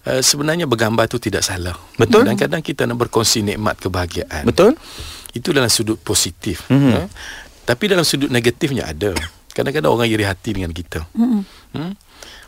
uh, 0.06 0.20
sebenarnya 0.22 0.70
bergambar 0.70 1.10
tu 1.10 1.18
tidak 1.18 1.42
salah. 1.42 1.74
Betul. 1.98 2.22
Kadang-kadang 2.22 2.62
kita 2.62 2.86
nak 2.86 3.02
berkongsi 3.02 3.42
nikmat 3.42 3.82
kebahagiaan. 3.82 4.46
Betul? 4.46 4.78
Itu 5.34 5.50
dalam 5.50 5.66
sudut 5.66 5.98
positif. 5.98 6.70
Mhm. 6.70 6.90
Uh, 6.94 7.08
tapi 7.66 7.90
dalam 7.90 8.06
sudut 8.06 8.30
negatifnya 8.30 8.86
ada. 8.86 9.10
Kadang-kadang 9.50 9.90
orang 9.90 10.08
iri 10.10 10.22
hati 10.22 10.54
dengan 10.54 10.70
kita. 10.70 11.02
Hmm? 11.14 11.42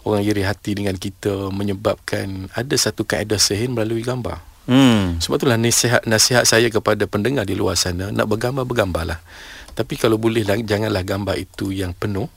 Orang 0.07 0.23
iri 0.23 0.47
hati 0.47 0.79
dengan 0.79 0.95
kita 0.95 1.51
menyebabkan 1.51 2.47
ada 2.55 2.75
satu 2.79 3.03
kaedah 3.03 3.43
sihir 3.43 3.67
melalui 3.67 4.07
gambar. 4.07 4.39
Hmm. 4.71 5.19
Sebab 5.19 5.43
itulah 5.43 5.59
nasihat 5.59 6.07
nasihat 6.07 6.47
saya 6.47 6.71
kepada 6.71 7.11
pendengar 7.11 7.43
di 7.43 7.59
luar 7.59 7.75
sana 7.75 8.15
nak 8.15 8.31
bergambar 8.31 8.63
bergambarlah. 8.63 9.19
Tapi 9.75 9.99
kalau 9.99 10.15
boleh 10.17 10.47
lah, 10.47 10.57
janganlah 10.57 11.03
gambar 11.03 11.37
itu 11.37 11.75
yang 11.75 11.93
penuh. 11.93 12.31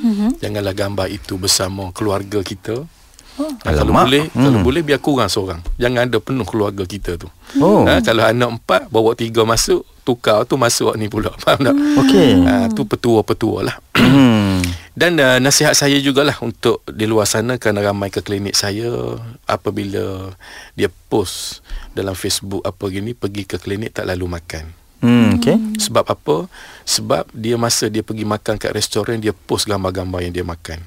Mm-hmm. 0.00 0.40
Janganlah 0.40 0.74
gambar 0.76 1.06
itu 1.12 1.34
bersama 1.36 1.92
keluarga 1.92 2.40
kita. 2.40 2.86
Oh. 3.36 3.52
kalau 3.60 3.84
Alamak. 3.84 4.08
boleh 4.08 4.24
Hmm. 4.32 4.44
kalau 4.48 4.58
boleh 4.64 4.80
biar 4.80 4.96
kurang 4.96 5.28
seorang. 5.28 5.60
Jangan 5.76 6.08
ada 6.08 6.18
penuh 6.24 6.48
keluarga 6.48 6.88
kita 6.88 7.20
tu. 7.20 7.28
Oh. 7.60 7.84
Ha, 7.84 8.00
kalau 8.00 8.24
anak 8.24 8.48
empat 8.48 8.88
bawa 8.88 9.12
tiga 9.12 9.44
masuk 9.44 9.84
tukar 10.08 10.48
tu 10.48 10.56
masuk 10.56 10.96
ni 10.96 11.12
pula. 11.12 11.28
Faham 11.44 11.60
tak? 11.60 11.76
Okey. 11.76 12.30
Ha, 12.48 12.72
tu 12.72 12.88
petua-petua 12.88 13.58
lah. 13.68 13.76
Hmm. 13.92 14.55
Dan 14.96 15.20
uh, 15.20 15.36
nasihat 15.36 15.76
saya 15.76 16.00
jugalah 16.00 16.32
untuk 16.40 16.80
di 16.88 17.04
luar 17.04 17.28
sana 17.28 17.60
kerana 17.60 17.84
ramai 17.84 18.08
ke 18.08 18.24
klinik 18.24 18.56
saya 18.56 18.88
apabila 19.44 20.32
dia 20.72 20.88
post 21.12 21.60
dalam 21.92 22.16
Facebook 22.16 22.64
apa 22.64 22.80
gini 22.88 23.12
pergi 23.12 23.44
ke 23.44 23.60
klinik 23.60 23.92
tak 23.92 24.08
lalu 24.08 24.24
makan. 24.24 24.72
Hmm, 25.04 25.36
okey. 25.36 25.76
Sebab 25.76 26.08
apa? 26.08 26.48
Sebab 26.88 27.28
dia 27.36 27.60
masa 27.60 27.92
dia 27.92 28.00
pergi 28.00 28.24
makan 28.24 28.56
kat 28.56 28.72
restoran 28.72 29.20
dia 29.20 29.36
post 29.36 29.68
gambar-gambar 29.68 30.24
yang 30.24 30.32
dia 30.32 30.48
makan. 30.48 30.80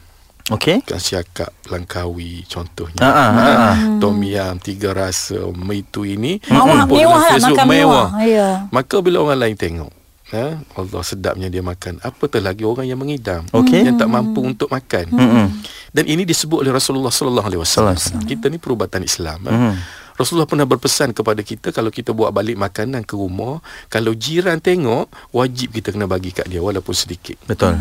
Okey. 0.50 0.82
Kan 0.82 0.98
siakap 0.98 1.54
Langkawi 1.70 2.42
contohnya. 2.50 2.98
Ah, 3.06 3.14
ah, 3.14 3.30
ah, 3.30 3.46
ah. 3.46 3.76
Tom 4.02 4.18
yam 4.26 4.58
tiga 4.58 4.90
rasa 4.98 5.38
itu 5.70 6.02
ini 6.10 6.42
Mewah- 6.50 6.90
post 6.90 6.98
mewah 6.98 7.22
dalam 7.22 7.38
lah, 7.38 7.50
makan 7.54 7.66
mewah. 7.70 8.08
Ya. 8.26 8.50
Maka 8.74 9.06
bila 9.06 9.22
orang 9.22 9.38
lain 9.46 9.54
tengok 9.54 9.94
Ha? 10.30 10.62
Allah 10.62 11.02
sedapnya 11.02 11.50
dia 11.50 11.66
makan 11.66 11.98
Apatah 12.06 12.38
lagi 12.38 12.62
orang 12.62 12.86
yang 12.86 13.02
mengidam 13.02 13.50
Okey. 13.50 13.82
Yang 13.82 13.98
tak 13.98 14.10
mampu 14.14 14.46
untuk 14.46 14.70
makan 14.70 15.10
Mm-mm. 15.10 15.48
Dan 15.90 16.06
ini 16.06 16.22
disebut 16.22 16.62
oleh 16.62 16.70
Rasulullah 16.70 17.10
sallallahu 17.10 17.48
alaihi 17.50 17.62
wasallam. 17.62 17.98
Kita 18.30 18.46
ni 18.48 18.62
perubatan 18.62 19.02
Islam. 19.02 19.42
Mhm. 19.42 19.50
Mm. 19.50 19.76
Rasulullah 20.20 20.52
pernah 20.52 20.68
berpesan 20.68 21.16
kepada 21.16 21.40
kita 21.40 21.72
kalau 21.72 21.88
kita 21.88 22.12
buat 22.12 22.36
balik 22.36 22.60
makanan 22.60 23.08
ke 23.08 23.16
rumah, 23.16 23.64
kalau 23.88 24.12
jiran 24.12 24.60
tengok, 24.60 25.08
wajib 25.32 25.72
kita 25.72 25.96
kena 25.96 26.12
bagi 26.12 26.36
kat 26.36 26.52
dia 26.52 26.60
walaupun 26.60 26.92
sedikit. 26.92 27.40
Betul. 27.48 27.80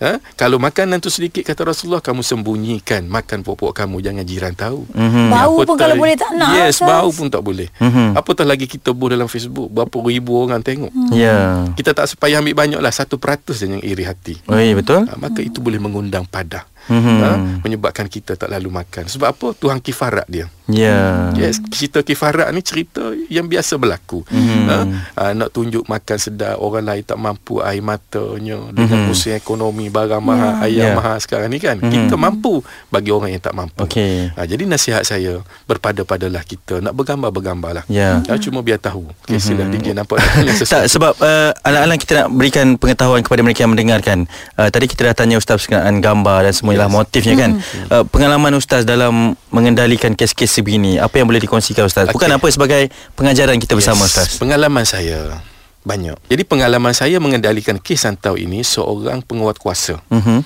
Ha? 0.00 0.16
Kalau 0.34 0.56
makanan 0.56 0.96
tu 0.96 1.06
sedikit 1.06 1.44
kata 1.44 1.60
Rasulullah 1.62 2.00
kamu 2.00 2.24
sembunyikan 2.24 3.04
makan 3.04 3.40
pokok 3.40 3.70
kamu 3.70 4.00
jangan 4.00 4.24
jiran 4.24 4.52
tahu. 4.52 4.88
Mhm. 4.90 5.28
Bau 5.28 5.60
pun 5.60 5.62
Apatah 5.62 5.76
kalau 5.76 5.92
lagi- 5.92 6.00
boleh 6.00 6.16
tak 6.16 6.30
nak, 6.34 6.50
Yes, 6.54 6.74
Ustaz. 6.74 6.88
bau 6.88 7.08
pun 7.10 7.28
tak 7.28 7.42
boleh. 7.42 7.68
Mhm. 7.76 8.16
Apatah 8.16 8.44
lagi 8.44 8.64
kita 8.64 8.90
buat 8.90 9.10
dalam 9.10 9.28
Facebook 9.28 9.68
berapa 9.68 9.92
ribu 10.02 10.32
orang 10.34 10.58
tengok. 10.58 10.88
Ya. 11.10 11.68
Kita 11.72 11.92
tak 11.92 12.06
sepayah 12.06 12.38
ambil 12.38 12.56
banyak 12.56 12.78
lah 12.78 12.88
Satu 12.90 13.16
peratus 13.16 13.58
je 13.58 13.66
yang 13.66 13.80
iri 13.80 14.02
hati 14.02 14.40
Oi, 14.46 14.72
betul? 14.72 15.04
ha, 15.04 15.14
Maka 15.16 15.40
itu 15.40 15.58
boleh 15.58 15.76
mengundang 15.76 16.24
padah 16.24 16.64
Mhm. 16.88 17.16
ha, 17.20 17.30
Menyebabkan 17.60 18.06
kita 18.06 18.38
tak 18.38 18.48
lalu 18.48 18.70
makan 18.70 19.04
Sebab 19.04 19.28
apa? 19.28 19.46
Tuhan 19.58 19.82
kifarat 19.82 20.24
dia 20.26 20.46
Ya. 20.70 21.30
Yes, 21.34 21.58
cerita 21.66 21.98
kifarat 22.00 22.46
ni 22.54 22.62
cerita 22.62 23.10
yang 23.26 23.50
biasa 23.50 23.74
berlaku. 23.74 24.22
Mhm. 24.30 24.62
Ha? 24.70 24.78
Ha, 25.18 25.22
nak 25.34 25.50
tunjuk 25.50 25.82
makan 25.82 26.14
sedap, 26.14 26.62
orang 26.62 26.86
lain 26.86 27.02
tak 27.02 27.18
mampu 27.18 27.58
air 27.58 27.82
matanya 27.82 28.70
dengan 28.70 29.02
Mhm. 29.02 29.06
musim 29.10 29.34
ekonomi 29.34 29.90
barang 29.90 30.22
mahal, 30.22 30.62
Ya. 30.62 30.86
ayam 30.86 31.02
mahal 31.02 31.18
sekarang 31.18 31.50
ni 31.50 31.58
kan. 31.58 31.82
Mhm. 31.82 31.90
Kita 31.90 32.14
mampu 32.14 32.62
bagi 32.86 33.10
orang 33.10 33.34
yang 33.34 33.42
tak 33.42 33.58
mampu. 33.58 33.82
Okey. 33.82 34.30
Ha, 34.30 34.46
jadi 34.46 34.62
nasihat 34.62 35.02
saya 35.02 35.42
berpada-padalah 35.66 36.46
kita 36.46 36.78
nak 36.78 36.94
bergambar-bergambar 36.94 37.82
lah. 37.82 37.84
Ya. 37.90 38.22
Ha, 38.22 38.38
cuma 38.38 38.62
biar 38.62 38.78
tahu. 38.78 39.10
Okay, 39.26 39.42
sila 39.42 39.66
Mhm. 39.66 39.72
DJ 39.74 39.86
nampak 39.92 40.22
Tak 40.62 40.86
sebab 40.86 41.18
uh, 41.18 41.50
alang-alang 41.66 41.98
kita 41.98 42.12
nak 42.14 42.28
berikan 42.30 42.78
pengetahuan 42.78 43.26
kepada 43.26 43.42
mereka 43.42 43.66
yang 43.66 43.74
mendengarkan. 43.74 44.30
Uh, 44.54 44.70
tadi 44.70 44.86
kita 44.86 45.10
dah 45.10 45.14
tanya 45.18 45.34
ustaz 45.34 45.58
berkenaan 45.58 45.98
gambar 45.98 46.46
dan 46.46 46.52
semuanya 46.54 46.69
yes. 46.76 46.86
Yes. 46.86 46.94
motifnya 46.94 47.34
kan. 47.38 47.50
Uh, 47.90 48.04
pengalaman 48.06 48.52
ustaz 48.54 48.82
dalam 48.86 49.34
mengendalikan 49.50 50.12
kes-kes 50.14 50.60
sebegini, 50.60 51.00
apa 51.00 51.18
yang 51.18 51.26
boleh 51.26 51.42
dikongsikan 51.42 51.86
ustaz? 51.86 52.10
Bukan 52.14 52.30
Okey. 52.30 52.38
apa 52.38 52.46
sebagai 52.52 52.82
pengajaran 53.16 53.56
kita 53.58 53.74
bersama 53.74 54.06
ustaz. 54.06 54.38
Pengalaman 54.38 54.86
saya 54.86 55.42
banyak. 55.80 56.16
Jadi 56.28 56.42
pengalaman 56.44 56.92
saya 56.92 57.16
mengendalikan 57.16 57.80
kes 57.80 58.04
santau 58.04 58.36
ini 58.36 58.60
seorang 58.60 59.24
penguat 59.24 59.56
kuasa. 59.56 60.00
Mhm. 60.12 60.44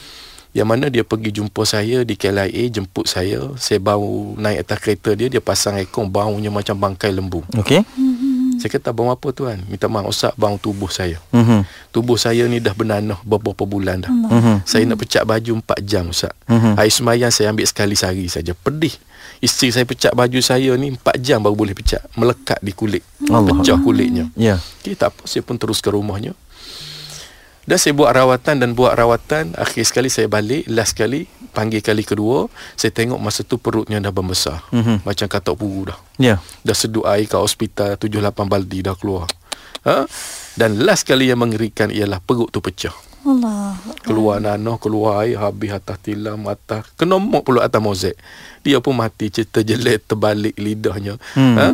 Yang 0.54 0.68
mana 0.70 0.87
dia 0.87 1.02
pergi 1.02 1.34
jumpa 1.34 1.66
saya 1.66 2.06
di 2.06 2.14
KLIA 2.14 2.70
jemput 2.70 3.10
saya. 3.10 3.42
Saya 3.58 3.82
baru 3.82 4.38
naik 4.38 4.62
atas 4.62 4.78
kereta 4.78 5.10
dia 5.18 5.26
dia 5.26 5.42
pasang 5.42 5.74
aircon 5.74 6.06
baunya 6.06 6.46
macam 6.54 6.78
bangkai 6.78 7.10
lembu. 7.10 7.42
Okey. 7.58 7.82
Saya 8.64 8.81
kata 8.81 8.96
bau 8.96 9.12
apa 9.12 9.29
tuan? 9.29 9.61
Minta 9.68 9.92
maaf 9.92 10.09
Ustaz 10.09 10.33
bau 10.40 10.57
tubuh 10.57 10.88
saya. 10.88 11.20
Mhm. 11.37 11.68
Tubuh 11.92 12.16
saya 12.16 12.48
ni 12.48 12.64
dah 12.64 12.72
bernanah 12.72 13.20
beberapa 13.20 13.68
bulan 13.68 14.00
dah. 14.00 14.09
Mhm. 14.09 14.64
Saya 14.64 14.88
nak 14.88 15.05
pecah 15.05 15.20
baju 15.20 15.61
4 15.61 15.85
jam 15.85 16.09
Ustaz. 16.09 16.33
Mhm. 16.48 16.81
Air 16.81 16.88
semayang 16.88 17.29
saya 17.29 17.53
ambil 17.53 17.68
sekali 17.68 17.92
sehari 17.92 18.24
saja. 18.24 18.57
Pedih. 18.57 18.96
Isteri 19.44 19.68
saya 19.68 19.85
pecah 19.85 20.16
baju 20.16 20.40
saya 20.40 20.72
ni 20.81 20.96
4 20.96 21.20
jam 21.20 21.44
baru 21.44 21.53
boleh 21.53 21.77
pecah. 21.77 22.00
Melekat 22.16 22.57
di 22.64 22.72
kulit. 22.72 23.05
Allah. 23.29 23.53
Pecah 23.53 23.77
kulitnya. 23.85 24.33
Ya. 24.33 24.57
Okay, 24.81 24.96
tak 24.96 25.12
apa, 25.12 25.29
saya 25.29 25.44
pun 25.44 25.61
terus 25.61 25.85
ke 25.85 25.92
rumahnya. 25.92 26.33
Dan 27.64 27.77
saya 27.81 27.96
buat 27.96 28.12
rawatan 28.12 28.61
dan 28.61 28.70
buat 28.77 28.92
rawatan. 28.92 29.57
Akhir 29.57 29.85
sekali 29.88 30.12
saya 30.12 30.29
balik, 30.29 30.68
last 30.68 30.96
sekali, 30.96 31.24
panggil 31.55 31.81
kali 31.81 32.05
kedua. 32.05 32.53
Saya 32.77 32.92
tengok 32.92 33.16
masa 33.16 33.40
tu 33.46 33.57
perutnya 33.57 34.03
dah 34.03 34.12
membesar. 34.12 34.61
Mhm. 34.74 35.07
Macam 35.07 35.27
katak 35.31 35.55
puru 35.57 35.88
dah. 35.88 35.98
Ya. 36.20 36.42
Dah 36.61 36.77
sedut 36.77 37.09
air 37.09 37.24
kat 37.24 37.40
hospital, 37.40 37.96
7-8 37.96 38.50
baldi 38.50 38.85
dah 38.85 38.96
keluar. 38.98 39.31
Ha? 39.88 40.05
Dan 40.57 40.85
last 40.85 41.05
kali 41.05 41.29
yang 41.29 41.40
mengerikan 41.40 41.88
ialah 41.92 42.20
perut 42.20 42.53
tu 42.53 42.61
pecah. 42.61 42.94
Allah. 43.24 43.81
Keluar 44.05 44.37
nanah, 44.37 44.77
keluar 44.77 45.24
air, 45.24 45.40
habis 45.40 45.72
atas 45.72 45.96
tilam, 46.05 46.44
atas. 46.44 46.85
Kena 47.00 47.16
mok 47.16 47.48
pula 47.48 47.64
atas 47.64 47.81
mozek. 47.81 48.16
Dia 48.64 48.81
pun 48.81 48.96
mati, 48.96 49.29
terjelek, 49.29 50.09
terbalik 50.09 50.57
lidahnya. 50.57 51.20
Hmm. 51.37 51.55
Ha? 51.61 51.66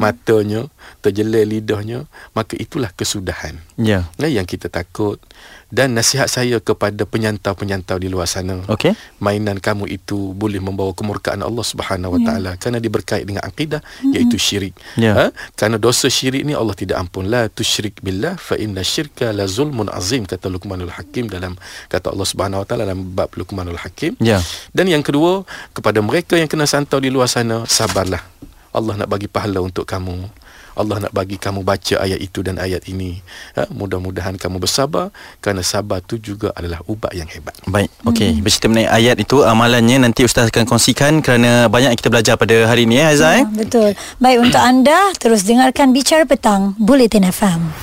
Matanya, 0.00 0.64
terjelek 1.04 1.44
lidahnya. 1.44 2.08
Maka 2.32 2.56
itulah 2.56 2.88
kesudahan. 2.96 3.60
Ya. 3.76 4.08
Ya, 4.16 4.28
yang 4.32 4.48
kita 4.48 4.72
takut. 4.72 5.20
Dan 5.68 5.92
nasihat 5.92 6.32
saya 6.32 6.64
kepada 6.64 7.04
penyantau-penyantau 7.04 8.00
di 8.00 8.08
luar 8.08 8.24
sana. 8.24 8.64
Okey. 8.72 8.96
Mainan 9.20 9.60
kamu 9.60 9.84
itu 9.92 10.32
boleh 10.32 10.64
membawa 10.64 10.96
kemurkaan 10.96 11.44
Allah 11.44 11.60
Subhanahu 11.60 12.16
Wa 12.16 12.20
Taala 12.24 12.50
kerana 12.56 12.80
dia 12.80 12.88
berkait 12.88 13.28
dengan 13.28 13.44
akidah 13.44 13.84
iaitu 14.16 14.40
syirik. 14.40 14.72
Ya. 14.96 15.12
Ha? 15.12 15.24
Kerana 15.52 15.76
dosa 15.76 16.08
syirik 16.08 16.48
ni 16.48 16.56
Allah 16.56 16.72
tidak 16.72 16.96
ampun. 16.96 17.28
La 17.28 17.52
tusyrik 17.52 18.00
billah 18.00 18.40
fa 18.40 18.56
inna 18.56 18.80
syirka 18.80 19.28
la 19.36 19.44
zulmun 19.44 19.92
azim 19.92 20.24
kata 20.24 20.48
Luqmanul 20.48 20.88
Hakim 20.88 21.28
dalam 21.28 21.60
kata 21.92 22.16
Allah 22.16 22.24
Subhanahu 22.24 22.64
Wa 22.64 22.66
Taala 22.72 22.88
dalam 22.88 23.12
bab 23.12 23.28
Luqmanul 23.36 23.76
Hakim. 23.76 24.16
Ya. 24.24 24.40
Dan 24.72 24.88
yang 24.88 25.04
kedua, 25.04 25.44
kepada 25.76 26.00
mereka 26.00 26.37
yang 26.38 26.50
kena 26.50 26.64
santau 26.70 27.02
di 27.02 27.10
luar 27.10 27.26
sana, 27.26 27.66
sabarlah. 27.66 28.22
Allah 28.70 28.94
nak 28.94 29.08
bagi 29.10 29.26
pahala 29.26 29.58
untuk 29.64 29.88
kamu. 29.88 30.30
Allah 30.78 31.02
nak 31.02 31.10
bagi 31.10 31.34
kamu 31.34 31.66
baca 31.66 31.98
ayat 31.98 32.22
itu 32.22 32.38
dan 32.46 32.54
ayat 32.62 32.86
ini. 32.86 33.18
Ha? 33.58 33.66
Mudah-mudahan 33.74 34.38
kamu 34.38 34.62
bersabar 34.62 35.10
kerana 35.42 35.66
sabar 35.66 35.98
itu 35.98 36.22
juga 36.22 36.54
adalah 36.54 36.78
ubat 36.86 37.10
yang 37.18 37.26
hebat. 37.26 37.50
Baik, 37.66 37.90
okey. 38.06 38.38
Hmm. 38.38 38.42
Bercerita 38.46 38.66
mengenai 38.70 38.86
ayat 38.86 39.16
itu, 39.18 39.42
amalannya 39.42 40.06
nanti 40.06 40.22
Ustaz 40.22 40.54
akan 40.54 40.70
kongsikan 40.70 41.18
kerana 41.18 41.66
banyak 41.66 41.98
yang 41.98 41.98
kita 41.98 42.14
belajar 42.14 42.34
pada 42.38 42.70
hari 42.70 42.86
ini, 42.86 43.02
ya, 43.02 43.10
Aizah. 43.10 43.30
Ya, 43.34 43.38
eh? 43.42 43.44
betul. 43.50 43.90
Baik 44.22 44.38
untuk 44.38 44.62
anda 44.70 45.10
terus 45.18 45.42
dengarkan 45.42 45.90
Bicara 45.90 46.22
Petang 46.22 46.78
Bulletin 46.78 47.26
FM. 47.26 47.74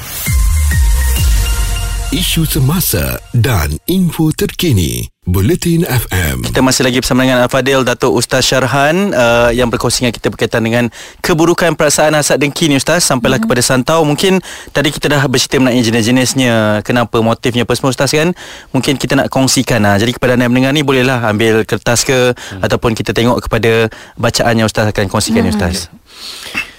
Isu 2.15 2.47
semasa 2.47 3.19
dan 3.35 3.75
info 3.91 4.31
terkini. 4.31 5.03
Bulletin 5.27 5.83
FM. 5.83 6.47
Kita 6.47 6.63
masih 6.63 6.87
lagi 6.87 7.03
bersama 7.03 7.27
dengan 7.27 7.43
Al-Fadil 7.43 7.83
Datuk 7.83 8.15
Ustaz 8.15 8.47
Syarhan 8.47 9.11
uh, 9.11 9.51
yang 9.51 9.67
berkongsi 9.67 10.07
dengan 10.07 10.15
kita 10.15 10.31
berkaitan 10.31 10.63
dengan 10.63 10.87
keburukan 11.19 11.75
perasaan 11.75 12.15
hasad 12.15 12.39
dengki 12.39 12.71
ni 12.71 12.79
Ustaz 12.79 13.03
sampailah 13.03 13.43
hmm. 13.43 13.51
kepada 13.51 13.59
santau. 13.59 14.07
Mungkin 14.07 14.39
tadi 14.71 14.95
kita 14.95 15.11
dah 15.11 15.27
bercerita 15.27 15.59
mengenai 15.59 15.83
jenis-jenisnya, 15.83 16.87
kenapa 16.87 17.19
motifnya 17.19 17.67
apa 17.67 17.75
semua 17.75 17.91
Ustaz 17.91 18.15
kan. 18.15 18.31
Mungkin 18.71 18.95
kita 18.95 19.19
nak 19.19 19.27
kongsikan 19.27 19.83
lah. 19.83 19.99
Jadi 19.99 20.15
kepada 20.15 20.39
anda 20.39 20.47
yang 20.47 20.55
mendengar 20.55 20.71
ni 20.71 20.87
bolehlah 20.87 21.19
ambil 21.19 21.67
kertas 21.67 22.07
ke 22.07 22.31
hmm. 22.31 22.63
ataupun 22.63 22.95
kita 22.95 23.11
tengok 23.11 23.43
kepada 23.43 23.91
bacaan 24.15 24.55
yang 24.55 24.71
Ustaz 24.71 24.87
akan 24.87 25.11
kongsikan 25.11 25.43
hmm. 25.43 25.51
ni 25.51 25.55
Ustaz. 25.59 25.91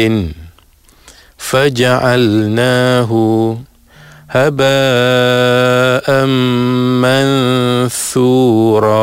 فجعلناه 1.36 3.10
هباء 4.30 6.06
منثورا 7.92 9.02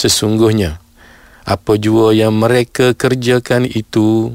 Sesungguhnya 0.00 0.80
apa 1.44 1.76
jua 1.76 2.16
yang 2.16 2.32
mereka 2.40 2.96
kerjakan 2.96 3.68
itu 3.68 4.32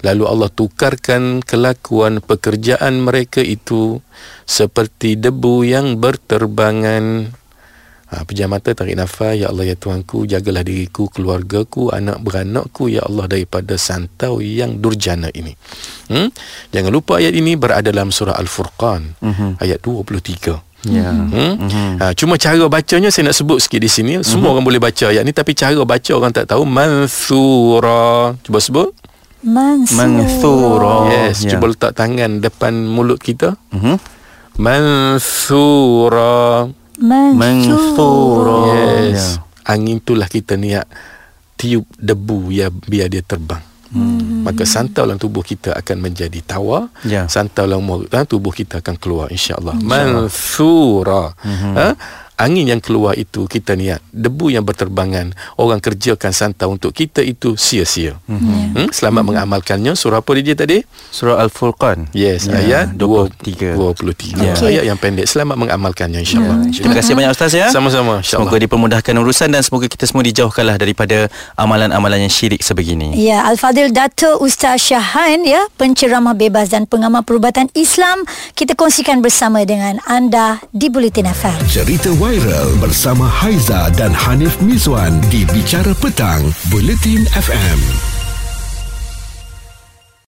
Lalu 0.00 0.24
Allah 0.24 0.48
tukarkan 0.48 1.44
kelakuan 1.44 2.24
pekerjaan 2.24 3.04
mereka 3.04 3.44
itu 3.44 4.00
seperti 4.48 5.20
debu 5.20 5.68
yang 5.68 6.00
berterbangan. 6.00 7.36
Ha, 8.10 8.26
pejam 8.26 8.50
mata, 8.50 8.74
tarik 8.74 8.98
nafas. 8.98 9.38
Ya 9.38 9.54
Allah, 9.54 9.70
Ya 9.70 9.78
Tuhanku, 9.78 10.26
jagalah 10.26 10.66
diriku, 10.66 11.06
keluargaku, 11.06 11.94
anak 11.94 12.18
beranakku, 12.18 12.90
Ya 12.90 13.06
Allah, 13.06 13.30
daripada 13.30 13.78
santau 13.78 14.42
yang 14.42 14.82
durjana 14.82 15.30
ini. 15.30 15.54
Hmm? 16.10 16.26
Jangan 16.74 16.90
lupa 16.90 17.22
ayat 17.22 17.38
ini 17.38 17.54
berada 17.54 17.94
dalam 17.94 18.10
surah 18.10 18.34
Al-Furqan, 18.34 19.14
uh-huh. 19.14 19.62
ayat 19.62 19.78
23. 19.86 20.90
Ya. 20.90 21.06
Hmm? 21.06 21.54
Uh-huh. 21.54 21.92
Ha, 22.02 22.04
cuma 22.18 22.34
cara 22.34 22.66
bacanya 22.66 23.14
saya 23.14 23.30
nak 23.30 23.38
sebut 23.38 23.62
sikit 23.62 23.78
di 23.78 23.86
sini. 23.86 24.12
Semua 24.26 24.50
uh-huh. 24.50 24.58
orang 24.58 24.64
boleh 24.66 24.82
baca 24.82 25.06
ayat 25.06 25.22
ni 25.22 25.30
tapi 25.30 25.54
cara 25.54 25.78
baca 25.86 26.10
orang 26.10 26.34
tak 26.34 26.50
tahu. 26.50 26.66
Mansura. 26.66 28.34
Cuba 28.42 28.58
sebut. 28.58 28.90
Mansura. 29.40 30.04
Mansura. 30.04 30.94
Yes, 31.08 31.44
Ya. 31.44 31.56
cuba 31.56 31.72
letak 31.72 31.96
tangan 31.96 32.40
depan 32.40 32.84
mulut 32.84 33.18
kita. 33.18 33.56
Mhm. 33.72 33.96
Mansura. 34.60 36.68
Mansura. 37.00 38.60
Yes. 39.08 39.40
Angin 39.64 40.04
itulah 40.04 40.28
kita 40.28 40.60
niat 40.60 40.84
tiup 41.56 41.88
debu 41.96 42.52
ya 42.52 42.68
biar 42.68 43.08
dia 43.08 43.24
terbang. 43.24 43.64
Hmm. 43.90 44.46
Maka 44.46 44.62
santau 44.62 45.02
dalam 45.02 45.18
tubuh 45.18 45.42
kita 45.42 45.74
akan 45.74 45.96
menjadi 45.98 46.38
tawa. 46.46 46.86
Ya. 47.02 47.26
Santau 47.26 47.66
dalam 47.66 47.82
tubuh 48.24 48.54
kita 48.54 48.78
akan 48.78 48.94
keluar 49.00 49.32
insya-Allah. 49.32 49.74
Mansura. 49.80 51.34
Mhm. 51.42 51.72
Ha? 51.74 51.88
Angin 52.40 52.72
yang 52.72 52.80
keluar 52.80 53.20
itu 53.20 53.44
kita 53.44 53.76
niat 53.76 54.00
debu 54.16 54.48
yang 54.48 54.64
berterbangan 54.64 55.36
orang 55.60 55.76
kerjakan 55.76 56.32
santau 56.32 56.72
untuk 56.72 56.96
kita 56.96 57.20
itu 57.20 57.52
sia-sia. 57.52 58.16
Hmm? 58.24 58.88
Selamat 58.88 59.28
mengamalkannya. 59.28 59.92
Surah 59.92 60.24
apa 60.24 60.32
dia 60.40 60.56
tadi? 60.56 60.80
Surah 61.12 61.36
Al-Furqan. 61.36 62.08
Yes, 62.16 62.48
Ya, 62.48 62.64
ayat 62.64 62.96
23. 62.96 63.76
23. 63.76 64.40
Ya. 64.40 64.56
Ayat 64.56 64.84
yang 64.88 64.96
pendek. 64.96 65.28
Selamat 65.28 65.60
mengamalkannya 65.60 66.24
insya-Allah. 66.24 66.64
Terima 66.72 66.96
kasih 66.96 67.12
banyak 67.12 67.30
Ustaz 67.36 67.52
ya. 67.52 67.68
Sama-sama 67.68 68.24
Semoga 68.24 68.56
insya-Allah. 68.56 68.60
dipermudahkan 68.64 69.14
urusan 69.20 69.48
dan 69.52 69.60
semoga 69.60 69.84
kita 69.92 70.08
semua 70.08 70.24
dijauhkanlah 70.24 70.80
daripada 70.80 71.28
amalan-amalan 71.60 72.24
yang 72.24 72.32
syirik 72.32 72.64
sebegini. 72.64 73.12
Ya, 73.20 73.44
Al-Fadil 73.44 73.92
Dato 73.92 74.40
Ustaz 74.40 74.80
Syahan 74.80 75.44
ya, 75.44 75.68
penceramah 75.76 76.32
bebas 76.32 76.72
dan 76.72 76.88
pengamal 76.88 77.20
perubatan 77.20 77.68
Islam. 77.76 78.24
Kita 78.56 78.72
kongsikan 78.72 79.20
bersama 79.20 79.60
dengan 79.68 80.00
anda 80.08 80.64
di 80.72 80.88
Bulletin 80.88 81.28
FM. 81.28 81.68
Cerita 81.68 82.08
viral 82.30 82.78
bersama 82.78 83.26
Haiza 83.26 83.90
dan 83.98 84.14
Hanif 84.14 84.62
Miswan 84.62 85.18
di 85.34 85.42
Bicara 85.50 85.90
Petang, 85.98 86.54
Bulletin 86.70 87.26
FM. 87.34 88.19